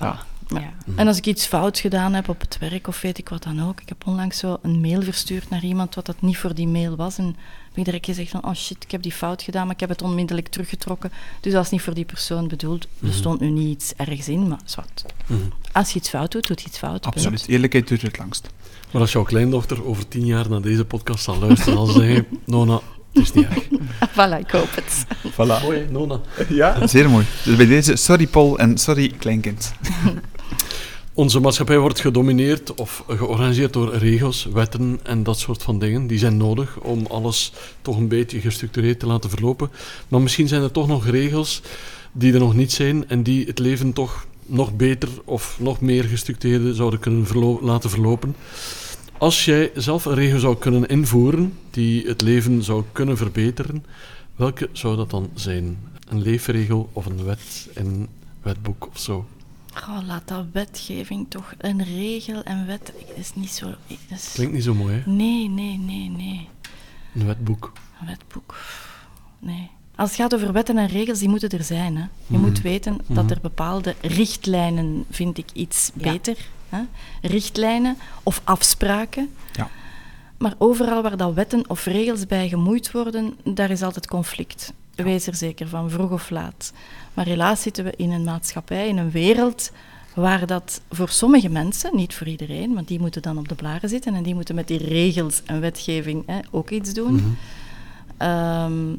[0.00, 0.16] Ja.
[0.16, 0.37] Voilà.
[0.48, 0.72] Ja.
[0.96, 3.62] En als ik iets fout gedaan heb op het werk of weet ik wat dan
[3.68, 3.80] ook.
[3.80, 6.96] Ik heb onlangs zo een mail verstuurd naar iemand wat dat niet voor die mail
[6.96, 7.18] was.
[7.18, 9.80] En heb ik direct gezegd van, oh shit, ik heb die fout gedaan, maar ik
[9.80, 11.12] heb het onmiddellijk teruggetrokken.
[11.40, 12.82] Dus dat is niet voor die persoon bedoeld.
[12.82, 13.12] Er Mhm.
[13.12, 15.04] stond nu niet iets ergs in, maar zwart.
[15.26, 15.40] Mhm.
[15.72, 17.00] Als je iets fout doet, doet je iets fout.
[17.00, 17.14] punt.
[17.14, 17.46] Absoluut.
[17.48, 18.48] Eerlijkheid duurt het langst.
[18.90, 22.26] Maar als jouw kleindochter over tien jaar naar deze podcast zal luisteren, zal ze zeggen,
[22.44, 22.80] Nona,
[23.12, 23.64] het is niet erg.
[24.16, 25.04] voilà, ik hoop het.
[25.32, 25.62] Voilà.
[25.62, 26.20] Mooi, Nona.
[26.48, 26.86] Ja.
[26.86, 27.24] Zeer mooi.
[27.44, 29.72] Dus bij deze, sorry Paul en sorry kleinkind.
[31.18, 36.06] Onze maatschappij wordt gedomineerd of georganiseerd door regels, wetten en dat soort van dingen.
[36.06, 37.52] Die zijn nodig om alles
[37.82, 39.70] toch een beetje gestructureerd te laten verlopen.
[40.08, 41.62] Maar misschien zijn er toch nog regels
[42.12, 46.04] die er nog niet zijn en die het leven toch nog beter of nog meer
[46.04, 47.26] gestructureerd zouden kunnen
[47.60, 48.36] laten verlopen.
[49.18, 53.84] Als jij zelf een regel zou kunnen invoeren die het leven zou kunnen verbeteren,
[54.36, 55.78] welke zou dat dan zijn?
[56.08, 58.08] Een leefregel of een wet in
[58.42, 59.26] wetboek of zo?
[59.82, 62.86] Goh, laat dat wetgeving toch een regel en wet.
[62.86, 63.74] Dat is niet zo.
[64.08, 64.30] Is...
[64.32, 65.10] Klinkt niet zo mooi, hè?
[65.10, 66.48] Nee, nee, nee, nee.
[67.14, 67.72] Een wetboek.
[68.00, 68.56] Een wetboek.
[69.38, 69.70] Nee.
[69.96, 71.96] Als het gaat over wetten en regels, die moeten er zijn.
[71.96, 72.02] Hè.
[72.02, 72.40] Je Mhm.
[72.40, 73.32] moet weten dat Mhm.
[73.32, 76.12] er bepaalde richtlijnen, vind ik iets Ja.
[76.12, 76.36] beter.
[76.68, 76.80] Hè.
[77.22, 79.34] Richtlijnen of afspraken.
[79.52, 79.70] Ja.
[80.38, 84.72] Maar overal waar dat wetten of regels bij gemoeid worden, daar is altijd conflict.
[84.94, 86.72] Wees er zeker van, vroeg of laat.
[87.18, 89.70] Maar helaas zitten we in een maatschappij, in een wereld
[90.14, 93.88] waar dat voor sommige mensen, niet voor iedereen, want die moeten dan op de blaren
[93.88, 97.14] zitten en die moeten met die regels en wetgeving hè, ook iets doen.
[97.14, 97.26] Mhm.
[98.16, 98.96] Ehm,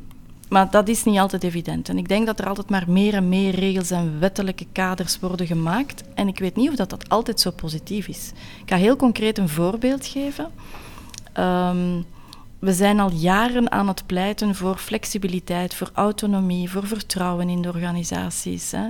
[0.50, 1.90] maar dat is niet altijd evident.
[1.90, 5.48] En ik denk dat er altijd maar meer en meer regels en wettelijke kaders worden
[5.48, 6.04] gemaakt.
[6.14, 8.32] En ik weet niet of dat, dat altijd zo positief is.
[8.64, 10.50] Ik ga heel concreet een voorbeeld geven.
[11.34, 11.98] Ehm,
[12.60, 17.70] we zijn al jaren aan het pleiten voor flexibiliteit, voor autonomie, voor vertrouwen in de
[17.70, 18.72] organisaties.
[18.72, 18.88] Hè.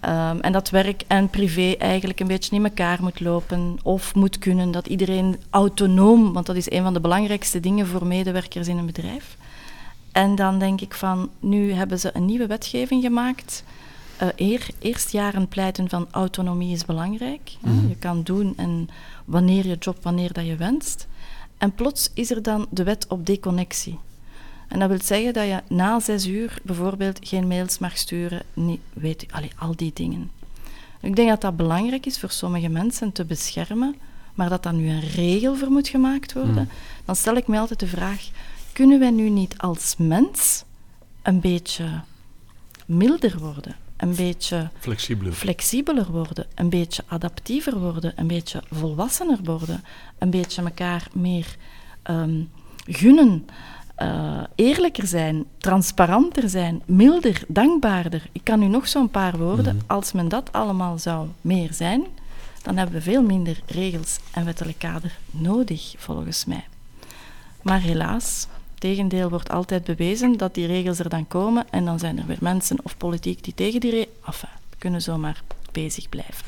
[0.00, 4.38] Ehm, en dat werk en privé eigenlijk een beetje in elkaar moet lopen of moet
[4.38, 4.70] kunnen.
[4.70, 8.86] Dat iedereen autonoom, want dat is een van de belangrijkste dingen voor medewerkers in een
[8.86, 9.36] bedrijf.
[10.12, 13.64] En dan denk ik van, nu hebben ze een nieuwe wetgeving gemaakt.
[14.16, 17.56] Eh, eer, eerst jaren pleiten van autonomie is belangrijk.
[17.60, 17.88] Mhm.
[17.88, 18.88] Je kan doen en
[19.24, 21.06] wanneer je job, wanneer dat je wenst.
[21.58, 23.98] En plots is er dan de wet op deconnectie.
[24.68, 28.80] En dat wil zeggen dat je na zes uur bijvoorbeeld geen mails mag sturen, niet,
[28.92, 30.30] weet allee, al die dingen.
[31.00, 33.96] Ik denk dat dat belangrijk is voor sommige mensen te beschermen,
[34.34, 36.54] maar dat daar nu een regel voor moet gemaakt worden.
[36.54, 36.68] Hmm.
[37.04, 38.28] Dan stel ik mij altijd de vraag,
[38.72, 40.64] kunnen wij nu niet als mens
[41.22, 42.00] een beetje
[42.86, 43.76] milder worden?
[43.96, 45.32] Een beetje Flexibeler.
[45.32, 49.84] flexibeler worden, een beetje adaptiever worden, een beetje volwassener worden,
[50.18, 51.56] een beetje elkaar meer
[52.02, 52.42] ehm,
[52.86, 53.46] gunnen,
[53.94, 58.22] eh, eerlijker zijn, transparanter zijn, milder, dankbaarder.
[58.32, 59.76] Ik kan u nog zo'n paar woorden.
[59.76, 59.84] Mhm.
[59.86, 62.04] Als men dat allemaal zou meer zijn,
[62.62, 66.64] dan hebben we veel minder regels en wettelijk kader nodig, volgens mij.
[67.62, 68.46] Maar helaas,
[68.78, 72.38] tegendeel wordt altijd bewezen dat die regels er dan komen en dan zijn er weer
[72.40, 74.14] mensen of politiek die tegen die regels...
[74.26, 74.48] Enfin,
[74.78, 76.44] kunnen zomaar bezig blijven.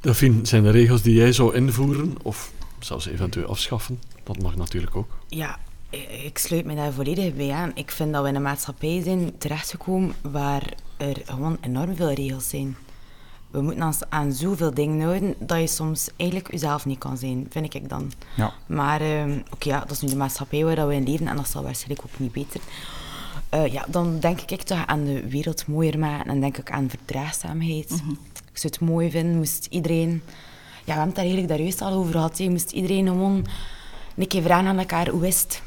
[0.00, 4.00] Delphine, zijn er regels die jij zou invoeren of zelfs eventueel afschaffen?
[4.24, 5.08] Dat mag natuurlijk ook.
[5.28, 5.58] Ja,
[5.92, 7.70] i- ik sluit me daar volledig bij aan.
[7.74, 10.62] Ik vind dat we in een maatschappij zijn terechtgekomen waar
[10.96, 12.76] er gewoon enorm veel regels zijn.
[13.50, 17.46] We moeten ons aan zoveel dingen houden dat je soms eigenlijk jezelf niet kan zijn,
[17.50, 18.12] vind ik dan.
[18.36, 18.52] Ja.
[18.66, 21.48] Maar ehm, oké, ja, dat is nu de maatschappij waar we in leven en dat
[21.48, 22.60] zal waarschijnlijk ook niet beter.
[23.48, 26.88] Eh, ja, dan denk ik toch aan de wereld mooier maken en denk ik aan
[26.90, 27.90] verdraagzaamheid.
[28.52, 30.22] Ik zou het mooi vinden, moest iedereen...
[30.84, 32.38] Ja, we hebben het daar eigenlijk daar juist al over gehad.
[32.38, 32.48] hè.
[32.48, 33.46] Moest iedereen gewoon
[34.16, 35.62] een keer vragen aan elkaar, hoe is het?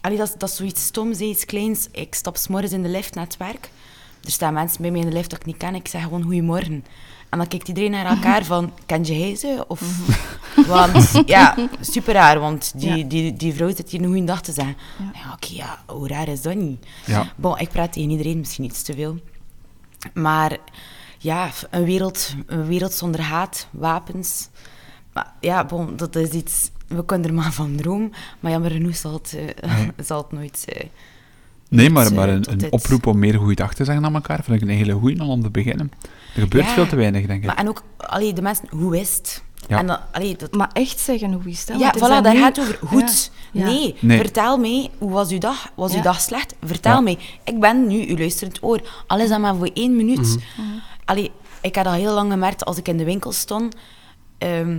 [0.00, 1.88] Allee, dat, is- dat is zoiets stoms, iets kleins.
[1.92, 3.70] Ik stap 's morgens in de lift naar het werk.
[4.24, 5.74] Er staan mensen bij mij in de lift dat ik niet ken.
[5.74, 6.84] Ik zeg gewoon goedemorgen.
[7.30, 9.64] En dan kijkt iedereen naar elkaar van, ken je ze?
[9.68, 9.80] Of,
[10.66, 13.04] Want ja, super raar, want die, Ja.
[13.04, 14.76] die, die vrouw zit hier een goede dag te zeggen.
[14.98, 16.86] Ja, oké, ja, hoe raar is dat niet?
[17.06, 17.32] Ja.
[17.36, 19.18] Bon, ik praat tegen iedereen, misschien iets te veel.
[20.14, 20.56] Maar
[21.18, 24.48] ja, een wereld, een wereld zonder haat, wapens.
[25.12, 26.70] Maar ja, bon, dat is iets...
[26.86, 29.90] We kunnen er maar van dromen, maar jammer genoeg zal het, eh, Nee.
[30.06, 30.64] zal het nooit...
[30.68, 30.86] eh,
[31.70, 34.14] Nee, maar, Iets, maar eh, een, een oproep om meer goede dag te zeggen aan
[34.14, 35.92] elkaar vind ik een hele goeie om te beginnen.
[36.34, 36.70] Er gebeurt Ja.
[36.72, 37.46] veel te weinig, denk ik.
[37.46, 39.42] Maar en ook, allee, de mensen, hoe is het?
[39.68, 39.78] Ja.
[39.78, 41.78] En dan, allee, dat, Maar echt zeggen hoe is het?
[41.78, 42.78] ja, Want voilà, daar nu- gaat het over.
[42.86, 43.30] Goed.
[43.52, 43.64] Ja.
[43.64, 44.18] Nee, Nee.
[44.18, 45.70] vertel mij, hoe was uw dag?
[45.74, 46.54] Was uw dag slecht?
[46.64, 47.00] Vertel Ja.
[47.00, 47.18] mij.
[47.44, 48.80] Ik ben nu uw luisterend oor.
[49.06, 50.38] Al is dat maar voor één minuut.
[51.04, 53.74] Allee, ik had al heel lang gemerkt als ik in de winkel stond.
[54.38, 54.78] ehm,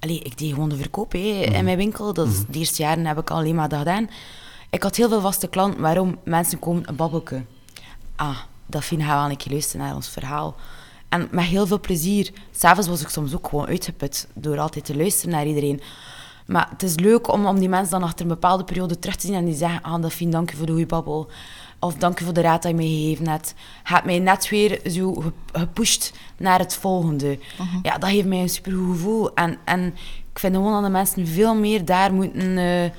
[0.00, 1.18] allee, ik deed gewoon de verkoop hè,
[1.52, 2.12] in mijn winkel.
[2.14, 4.08] Dat is, De eerste jaren heb ik alleen maar dat gedaan.
[4.70, 5.80] Ik had heel veel vaste klanten.
[5.80, 6.18] Waarom?
[6.24, 7.44] Mensen komen een babbelke.
[8.16, 10.54] Ah, dat vind gaan we wel een keer luisteren naar ons verhaal.
[11.08, 12.30] En met heel veel plezier.
[12.50, 15.80] S'avonds was ik soms ook gewoon uitgeput door altijd te luisteren naar iedereen.
[16.46, 19.26] Maar het is leuk om, om die mensen dan achter een bepaalde periode terug te
[19.26, 21.30] zien en die zeggen, ah, dat vind dank je voor de goede babbel.
[21.78, 23.54] Of dank je voor de raad die je mij gegeven hebt.
[23.82, 27.38] Gaat mij net weer zo ge- gepusht naar het volgende.
[27.82, 29.34] Ja, dat geeft mij een supergoed gevoel.
[29.34, 29.86] En, en
[30.32, 32.58] ik vind gewoon dat de mensen veel meer daar moeten...
[32.58, 32.90] eh,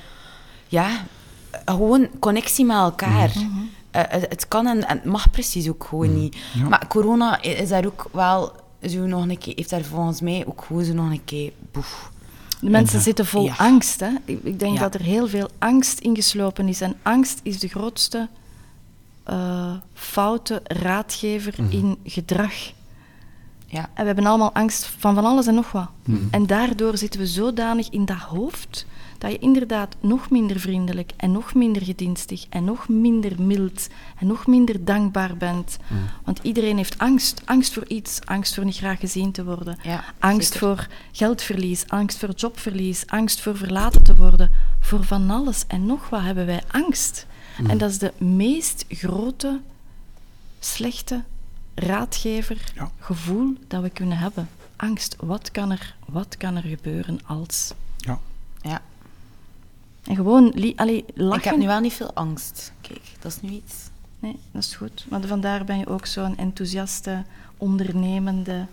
[0.68, 1.06] ja,
[1.66, 3.32] gewoon connectie met elkaar.
[3.92, 6.38] Eh, het, het kan en, en het mag precies ook gewoon niet.
[6.54, 6.68] Ja.
[6.70, 8.52] Maar corona is daar ook wel
[8.90, 12.12] zo nog een keer, heeft daar volgens mij ook gewoon zo nog een keer boef.
[12.60, 13.04] De mensen Ja.
[13.04, 13.56] zitten vol Ja.
[13.58, 14.00] angst.
[14.00, 14.10] Hè?
[14.26, 14.80] Ik, ik denk Ja.
[14.80, 16.82] dat er heel veel angst ingeslopen is.
[16.82, 18.28] En angst is de grootste
[19.24, 22.54] eh, foute raadgever in gedrag.
[23.66, 23.80] Ja.
[23.94, 25.88] En we hebben allemaal angst van van alles en nog wat.
[26.32, 28.86] En daardoor zitten we zodanig in dat hoofd
[29.22, 33.88] dat je inderdaad nog minder vriendelijk en nog minder gedienstig en nog minder mild
[34.20, 35.78] en nog minder dankbaar bent.
[36.24, 37.42] Want iedereen heeft angst.
[37.46, 40.60] Angst voor iets, angst voor niet graag gezien te worden, Ja, angst zeker.
[40.68, 44.52] voor geldverlies, angst voor jobverlies, angst voor verlaten te worden.
[44.80, 47.26] Voor van alles en nog wat hebben wij angst.
[47.68, 49.60] En dat is de meest grote,
[50.60, 51.24] slechte
[51.76, 52.92] raadgever, Ja.
[53.00, 54.50] gevoel dat we kunnen hebben.
[54.76, 55.16] Angst.
[55.20, 57.74] Wat kan er, wat kan er gebeuren als?
[57.98, 58.20] Ja.
[58.62, 58.82] Ja.
[60.04, 61.38] En gewoon li- allee, lachen.
[61.38, 62.74] Ik heb nu wel niet veel angst.
[62.82, 63.76] Kijk, dat is nu iets.
[64.20, 65.06] Nee, dat is goed.
[65.10, 67.24] Maar vandaar ben je ook zo'n enthousiaste,
[67.58, 68.66] ondernemende...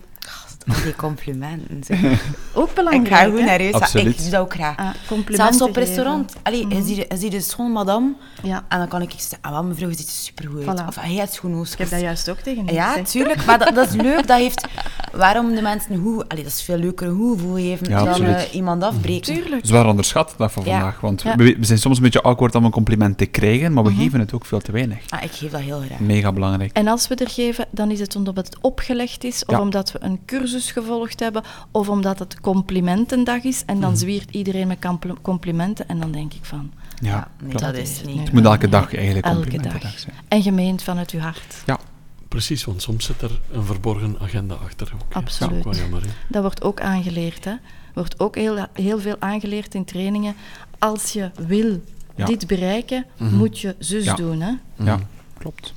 [0.83, 1.97] Die complimenten.
[2.53, 3.95] Ook ik belangrijk, ga goed naar huis.
[3.95, 4.77] Ik doe dat ook graag.
[4.77, 5.81] Ah, complimenten Zelfs op geven.
[5.83, 6.33] restaurant.
[6.43, 6.75] Allee, Mhm.
[6.75, 8.13] je ziet je ziet de schoon madame.
[8.43, 10.79] Ja, En dan kan ik zeggen, ah, wel, mevrouw, je ziet er supergoed uit.
[10.81, 10.87] Voilà.
[10.87, 13.11] Of, ah, hij heeft schoon ik heb dat juist ook tegen u Ja, gezegd.
[13.11, 13.45] tuurlijk.
[13.45, 14.27] Maar dat, dat is leuk.
[14.27, 14.67] Dat heeft...
[15.11, 16.25] Waarom de mensen een hoe...
[16.27, 19.33] Allee, dat is veel leuker een hoe gevoel geven Ja, dan eh, iemand afbreken.
[19.33, 19.65] Tuurlijk.
[19.65, 20.71] Zwaar onderschat, dat van Ja.
[20.71, 20.99] vandaag.
[20.99, 21.35] Want Ja.
[21.35, 23.99] we, we zijn soms een beetje awkward om een compliment te krijgen, maar we Mhm.
[24.01, 24.97] geven het ook veel te weinig.
[25.09, 25.99] Ah, ik geef dat heel graag.
[25.99, 26.71] Mega belangrijk.
[26.73, 29.61] En als we er geven, dan is het omdat het opgelegd is, of Ja.
[29.61, 33.63] omdat we een cursus gevolgd hebben, of omdat het complimentendag is.
[33.65, 35.87] En dan zwiert iedereen met compl- complimenten.
[35.87, 38.19] En dan denk ik van, Ja, Ja, nee, dat is het niet.
[38.19, 39.99] Het moet elke dag eigenlijk elke dag.
[39.99, 40.15] zijn.
[40.27, 41.63] En gemeend vanuit uw hart.
[42.27, 44.91] Precies, want soms zit er een verborgen agenda achter.
[44.93, 45.13] Ook.
[45.15, 45.63] Absoluut.
[45.63, 46.01] Dat is ook wel jammer.
[46.09, 46.15] hè.
[46.27, 47.45] Dat wordt ook aangeleerd.
[47.45, 47.53] Hè.
[47.93, 50.35] Wordt ook heel, heel veel aangeleerd in trainingen.
[50.79, 51.81] Als je wil
[52.15, 52.25] Ja.
[52.25, 53.35] dit bereiken, Mhm.
[53.35, 54.13] moet je zus Ja.
[54.15, 54.41] doen.
[54.41, 54.51] Hè.
[54.83, 54.99] Ja,
[55.37, 55.73] klopt.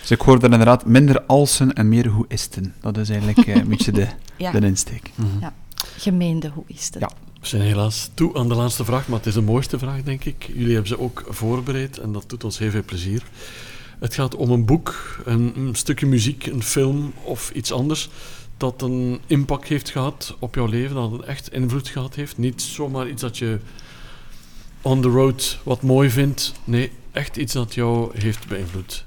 [0.00, 2.74] Dus ik hoorde inderdaad minder alsen en meer hoe isten.
[2.80, 4.06] Dat is eigenlijk eh, een beetje de,
[4.36, 4.50] Ja.
[4.52, 5.10] de insteek.
[5.14, 5.48] Mhm.
[5.96, 6.96] Gemeende, hoe is het?
[7.00, 7.10] Ja.
[7.40, 10.24] We zijn helaas toe aan de laatste vraag, maar het is de mooiste vraag, denk
[10.24, 10.50] ik.
[10.54, 13.22] Jullie hebben ze ook voorbereid en dat doet ons heel veel plezier.
[13.98, 18.08] Het gaat om een boek, een, een stukje muziek, een film of iets anders
[18.56, 22.38] dat een impact heeft gehad op jouw leven, dat een echt invloed gehad heeft.
[22.38, 23.58] Niet zomaar iets dat je
[24.82, 26.52] on the road wat mooi vindt.
[26.64, 29.04] Nee, echt iets dat jou heeft beïnvloed.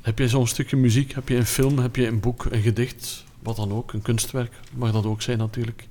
[0.00, 1.12] Heb jij zo'n stukje muziek?
[1.12, 1.78] Heb je een film?
[1.78, 2.44] Heb je een boek?
[2.50, 3.24] Een gedicht?
[3.42, 3.92] Wat dan ook?
[3.92, 4.52] Een kunstwerk?
[4.72, 5.88] Mag dat ook zijn natuurlijk.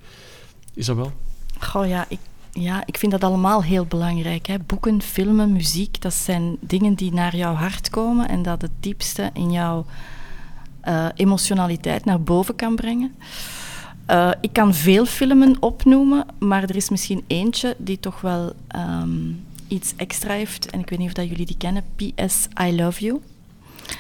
[0.73, 1.11] Isabel?
[1.59, 2.19] Goh, ja, ik,
[2.51, 4.47] ja, ik vind dat allemaal heel belangrijk.
[4.47, 4.59] Hè.
[4.59, 9.29] Boeken, filmen, muziek, dat zijn dingen die naar jouw hart komen en dat het diepste
[9.33, 9.85] in jouw
[10.81, 13.15] eh, emotionaliteit naar boven kan brengen.
[14.05, 19.31] Eh, ik kan veel filmen opnoemen, maar er is misschien eentje die toch wel ehm,
[19.67, 20.69] iets extra heeft.
[20.69, 21.83] En ik weet niet of dat jullie die kennen.
[21.95, 23.21] PS I Love You.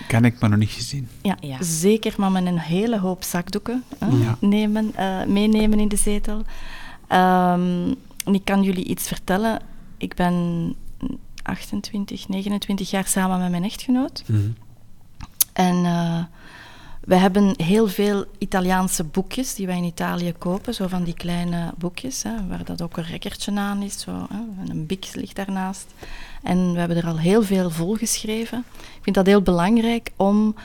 [0.07, 1.07] Ken ik, maar nog niet gezien.
[1.21, 1.57] Ja, Ja.
[1.63, 4.37] zeker, maar met een hele hoop zakdoeken hè, Ja.
[4.41, 6.41] nemen, eh, meenemen in de zetel.
[7.07, 7.93] Ehm,
[8.25, 9.61] en ik kan jullie iets vertellen.
[9.97, 10.75] Ik ben
[11.43, 14.23] 28, 29 jaar samen met mijn echtgenoot.
[15.53, 16.23] En eh,
[16.99, 20.73] we hebben heel veel Italiaanse boekjes die wij in Italië kopen.
[20.73, 23.99] Zo van die kleine boekjes, hè, waar dat ook een rekkertje aan is.
[23.99, 25.85] Zo, hè, en een bik ligt daarnaast.
[26.43, 28.63] En we hebben er al heel veel vol geschreven.
[28.77, 30.55] Ik vind dat heel belangrijk om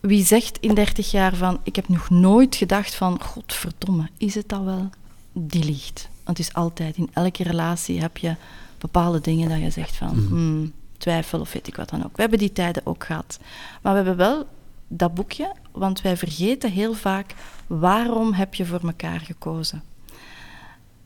[0.00, 4.48] wie zegt in 30 jaar van, ik heb nog nooit gedacht van, godverdomme, is het
[4.48, 4.90] dat wel?
[5.32, 6.08] Die liegt.
[6.24, 8.34] Want het is altijd, in elke relatie heb je
[8.78, 12.16] bepaalde dingen dat je zegt van, hmm, twijfel of weet ik wat dan ook.
[12.16, 13.38] We hebben die tijden ook gehad.
[13.82, 14.46] Maar we hebben wel
[14.88, 17.34] dat boekje, want wij vergeten heel vaak,
[17.66, 19.82] waarom heb je voor elkaar gekozen?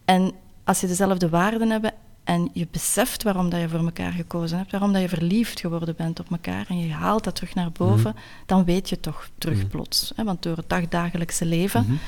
[0.05, 0.33] En
[0.65, 1.93] als je dezelfde waarden hebt
[2.25, 5.95] en je beseft waarom dat je voor elkaar gekozen hebt, waarom dat je verliefd geworden
[5.97, 8.17] bent op elkaar en je haalt dat terug naar boven,
[8.47, 10.13] dan weet je toch terug plots.
[10.17, 10.25] Hè?
[10.25, 12.01] Want door het dagdagelijkse leven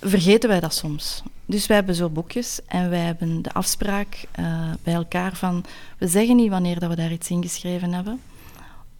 [0.00, 1.22] vergeten wij dat soms.
[1.46, 5.64] Dus wij hebben zo boekjes en wij hebben de afspraak eh, bij elkaar van,
[5.98, 8.20] we zeggen niet wanneer dat we daar iets in geschreven hebben.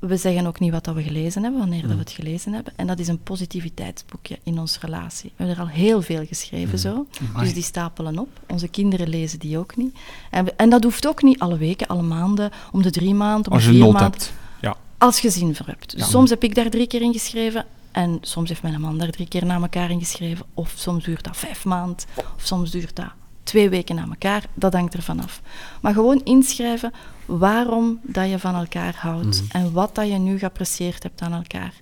[0.01, 2.72] We zeggen ook niet wat dat we gelezen hebben, wanneer dat we het gelezen hebben.
[2.76, 5.32] En dat is een positiviteitsboekje in onze relatie.
[5.36, 7.07] We hebben er al heel veel geschreven zo.
[7.38, 8.28] Dus die stapelen op.
[8.48, 9.96] Onze kinderen lezen die ook niet.
[10.30, 13.46] En, we- en dat hoeft ook niet alle weken, alle maanden, om de drie maanden,
[13.46, 14.11] om Als de je vier nood maanden.
[14.20, 14.32] hebt.
[14.61, 14.76] Ja.
[14.98, 15.90] Als je zin voor hebt.
[15.90, 16.07] Dus Ja.
[16.07, 19.28] soms heb ik daar drie keer in geschreven en soms heeft mijn man daar drie
[19.28, 20.46] keer na elkaar in geschreven.
[20.55, 21.96] Of soms duurt dat vijf maanden,
[22.36, 23.11] of soms duurt dat
[23.51, 24.44] twee weken na elkaar.
[24.55, 25.40] Dat hangt ervan af.
[25.80, 26.92] Maar gewoon inschrijven
[27.26, 31.72] waarom dat je van elkaar houdt en wat dat je nu geapprecieerd hebt aan elkaar.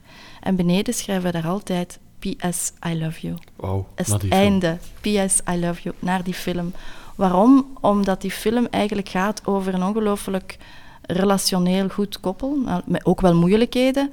[0.40, 3.36] En beneden schrijven we daar altijd PS I love you.
[3.56, 4.78] Wauw, Het is einde.
[5.00, 5.94] PS I love you.
[5.98, 6.72] Naar die film.
[7.14, 7.66] Waarom?
[7.80, 10.58] Omdat die film eigenlijk gaat over een ongelooflijk
[11.02, 12.58] relationeel goed koppel.
[12.84, 14.12] Met ook wel moeilijkheden.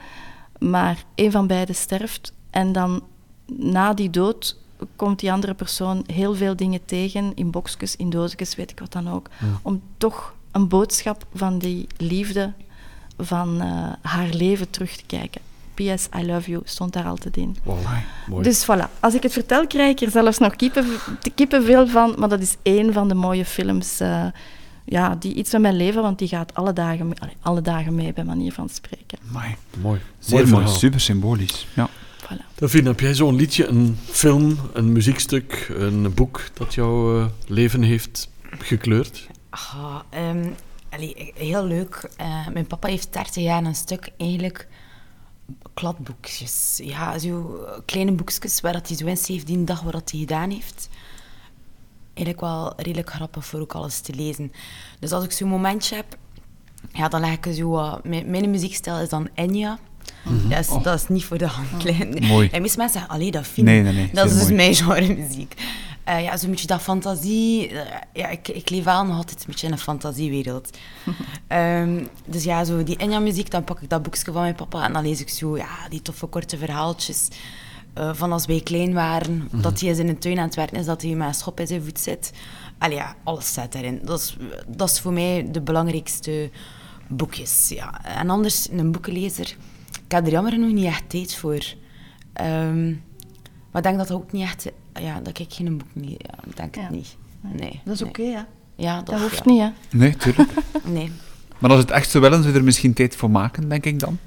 [0.59, 2.33] Maar een van beiden sterft.
[2.49, 3.03] En dan
[3.45, 4.57] na die dood
[4.95, 7.31] komt die andere persoon heel veel dingen tegen.
[7.35, 9.29] In boxjes, in doosjes, weet ik wat dan ook.
[9.61, 12.53] Om toch een boodschap van die liefde
[13.17, 15.41] van eh, haar leven terug te kijken.
[15.73, 17.57] PS I love you stond daar altijd in.
[18.27, 18.43] Mooi.
[18.43, 20.85] Dus voilà, als ik het vertel, krijg ik er zelfs nog kippen,
[21.35, 22.15] kippenvel van.
[22.17, 24.25] Maar dat is één van de mooie films eh,
[24.85, 28.23] ja, die iets met mijn leven, want die gaat alle dagen, alle dagen mee, bij
[28.23, 29.17] manier van spreken.
[29.29, 29.55] Amai.
[29.81, 29.99] mooi.
[30.19, 31.67] Zeer mooi, super symbolisch.
[31.73, 31.89] Ja.
[32.25, 32.55] Voilà.
[32.55, 37.81] Davine, heb jij zo'n liedje, een film, een muziekstuk, een boek dat jouw eh, leven
[37.81, 39.27] heeft gekleurd?
[39.49, 40.49] Ah, ehm,
[40.89, 42.09] allee, heel leuk.
[42.17, 44.67] Eh, mijn papa heeft 30 jaar een stuk eigenlijk
[45.73, 46.79] kladboekjes.
[46.83, 50.19] Ja, zo kleine boekjes waar dat hij zo in heeft die dag wat dat hij
[50.19, 50.89] gedaan heeft.
[52.13, 54.51] Eigenlijk wel redelijk grappig voor ook alles te lezen.
[54.99, 56.17] Dus als ik zo'n momentje heb,
[56.91, 57.77] ja, dan leg ik zo...
[57.77, 59.79] eh, mijn, mijn muziekstijl is dan Enya.
[60.49, 61.67] Dat, is, dat is niet voor de hand.
[61.77, 62.15] klein.
[62.27, 62.49] Mooi.
[62.51, 64.55] En meeste mensen zeggen, allee, dat vind Nee, nee, nee, Dat is dus mooi.
[64.55, 65.53] mijn genre muziek.
[66.03, 67.67] Eh, ja, zo'n beetje dat fantasie.
[67.69, 67.81] eh,
[68.13, 70.69] ja, ik, ik leef wel nog altijd een beetje in een fantasiewereld.
[71.47, 74.93] Ehm, dus ja, zo die Enya-muziek, dan pak ik dat boekje van mijn papa en
[74.93, 77.27] dan lees ik zo ja, die toffe korte verhaaltjes.
[77.93, 80.77] eh, van als wij klein waren, dat hij eens in een tuin aan het werken
[80.77, 82.31] is, dat hij met een schop in zijn voet zit.
[82.77, 83.99] Allee, ja, alles zit daarin.
[84.03, 86.49] Dat is, dat is voor mij de belangrijkste
[87.07, 87.69] boekjes.
[87.69, 88.03] Ja.
[88.05, 89.55] En anders, een boekenlezer,
[90.05, 91.63] ik heb er jammer genoeg niet echt tijd voor.
[92.33, 92.87] Ehm,
[93.71, 94.71] maar ik denk dat dat ook niet echt...
[95.01, 96.15] Ja, dat ik geen boek niet...
[96.27, 96.81] Ja, ik denk Ja.
[96.81, 97.15] het niet.
[97.41, 97.81] Nee.
[97.85, 98.09] Dat is nee.
[98.09, 98.39] oké, hè?
[98.75, 99.51] Ja, dat, Dat hoeft ja.
[99.51, 99.97] niet, hè?
[99.97, 100.49] Nee, tuurlijk.
[100.85, 101.11] Nee.
[101.59, 103.99] Maar als het echt zo willen, zou je er misschien tijd voor maken, denk ik
[103.99, 104.17] dan.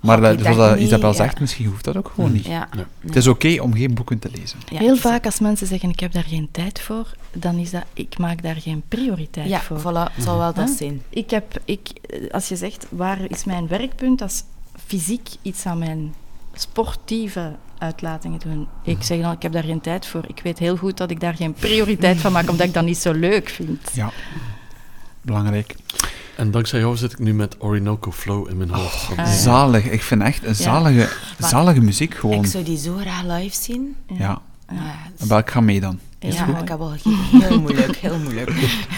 [0.00, 1.16] Maar Oh, dat, zoals dat niet, Isabel ja.
[1.16, 2.44] zegt, misschien hoeft dat ook gewoon niet.
[2.44, 2.52] Ja.
[2.52, 2.68] Ja.
[2.74, 2.84] nee.
[3.00, 4.58] Het is oké om geen boeken te lezen.
[4.70, 7.70] Ja, Heel is- vaak als mensen zeggen, ik heb daar geen tijd voor, dan is
[7.70, 9.78] dat, ik maak daar geen prioriteit Ja, voor.
[9.80, 10.12] voilà.
[10.12, 11.02] Het zal wel dat zijn.
[11.08, 11.88] Ik heb, ik,
[12.30, 14.42] als je zegt, waar is mijn werkpunt, dat is
[14.86, 16.14] fysiek iets aan mijn
[16.54, 18.66] sportieve uitlatingen doen.
[18.82, 20.24] Ik zeg dan, ik heb daar geen tijd voor.
[20.26, 22.98] Ik weet heel goed dat ik daar geen prioriteit van maak, omdat ik dat niet
[22.98, 23.90] zo leuk vind.
[23.92, 24.10] Ja.
[25.20, 25.74] Belangrijk.
[26.36, 28.96] En dankzij jou zit ik nu met Orinoco Flow in mijn hoofd.
[29.02, 29.32] van- ja.
[29.32, 29.84] Zalig.
[29.84, 31.08] Ik vind echt een zalige,
[31.38, 32.44] zalige muziek gewoon.
[32.44, 33.96] Ik zou die zo graag live zien.
[34.18, 34.40] Ja.
[35.18, 35.98] Is- Wel, ik ga mee dan.
[36.18, 36.92] Ja, ik heb al.
[37.30, 38.50] Heel moeilijk, heel moeilijk.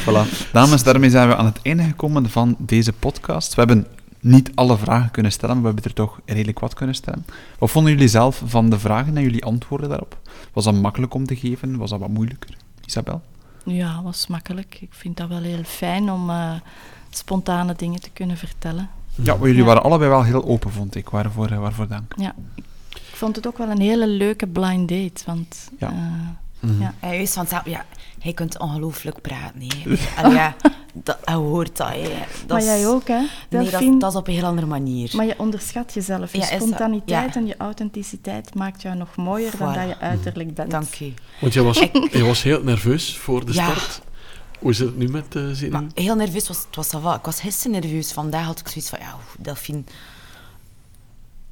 [0.03, 0.51] Voilà.
[0.53, 3.55] Dames, daarmee zijn we aan het einde gekomen van deze podcast.
[3.55, 3.86] We hebben
[4.21, 7.27] niet alle vragen kunnen stellen, maar we hebben er toch redelijk wat kunnen stellen.
[7.59, 10.19] Wat vonden jullie zelf van de vragen en jullie antwoorden daarop?
[10.53, 11.77] Was dat makkelijk om te geven?
[11.77, 12.57] Was dat wat moeilijker?
[12.85, 13.23] Isabel?
[13.64, 14.79] Ja, was makkelijk.
[14.81, 16.53] Ik vind dat wel heel fijn om eh,
[17.11, 18.89] spontane dingen te kunnen vertellen.
[19.14, 19.66] Ja, maar jullie Ja.
[19.66, 21.09] waren allebei wel heel open, vond ik.
[21.09, 22.14] Waarvoor, eh, waarvoor dank.
[22.16, 22.35] Ja,
[22.95, 25.71] ik vond het ook wel een hele leuke blind date, want...
[25.79, 25.89] Ja.
[25.89, 25.97] eh,
[26.61, 26.81] Mhm.
[26.83, 26.95] ja.
[27.01, 27.85] Hij is vanzelf, ja,
[28.21, 29.61] hij kunt ongelooflijk praten.
[29.63, 29.95] hè.
[30.23, 30.57] Allee, ja,
[30.93, 31.89] dat, hij hoort dat.
[31.89, 32.03] hè.
[32.03, 33.19] dat maar is- jij ook, hè?
[33.49, 35.11] Nee, dat, dat is op een heel andere manier.
[35.17, 36.33] Maar je onderschat jezelf.
[36.33, 37.41] Je Ja, is spontaniteit ja.
[37.41, 40.71] en je authenticiteit maakt jou nog mooier dan dat je uiterlijk bent.
[40.71, 41.15] Dank u.
[41.41, 41.79] Want jij was,
[42.13, 43.65] jij was heel nerveus voor de Ja.
[43.65, 44.01] start.
[44.59, 45.71] Hoe zit het nu met zin?
[45.73, 46.77] Maar heel nerveus was het.
[46.77, 47.15] Was dat wel.
[47.15, 48.13] Ik was gisteren nerveus.
[48.13, 49.83] Vandaag had ik zoiets van, ja, Delphine,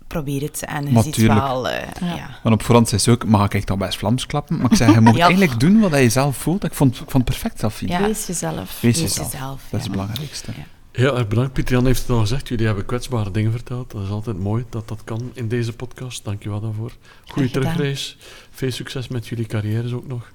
[0.07, 0.65] probeer het.
[0.65, 1.69] En je Maar ziet wel...
[1.69, 2.51] eh, Ja.
[2.53, 4.57] op voorhand zei ze ook, mag ik dan best Vlaams klappen?
[4.61, 5.27] Maar ik zei, je moet Ja.
[5.27, 6.65] eigenlijk doen wat je zelf voelt.
[6.65, 7.93] Ik vond, ik vond het perfect, Delphine.
[7.93, 8.01] Ja.
[8.01, 8.55] Wees jezelf.
[8.81, 9.33] Wees Wees jezelf.
[9.33, 10.53] jezelf, Dat is het belangrijkste.
[10.57, 10.65] Ja.
[10.93, 11.53] Heel erg bedankt.
[11.53, 12.49] Pieter Jan heeft het al gezegd.
[12.49, 13.91] Jullie hebben kwetsbare dingen verteld.
[13.91, 16.25] Dat is altijd mooi dat dat kan in deze podcast.
[16.25, 16.93] Dank je wel daarvoor.
[17.27, 17.63] Goeie gedaan.
[17.63, 18.17] terugreis.
[18.51, 20.31] Veel succes met jullie carrières ook nog.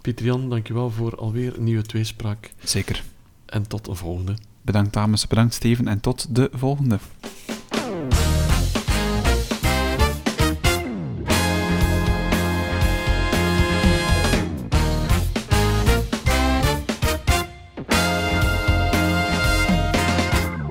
[0.00, 2.52] Pieter Jan, dank je wel voor alweer een nieuwe tweespraak.
[2.64, 3.02] Zeker.
[3.46, 4.34] En tot een volgende.
[4.62, 6.98] Bedankt dames, bedankt Steven en tot de volgende.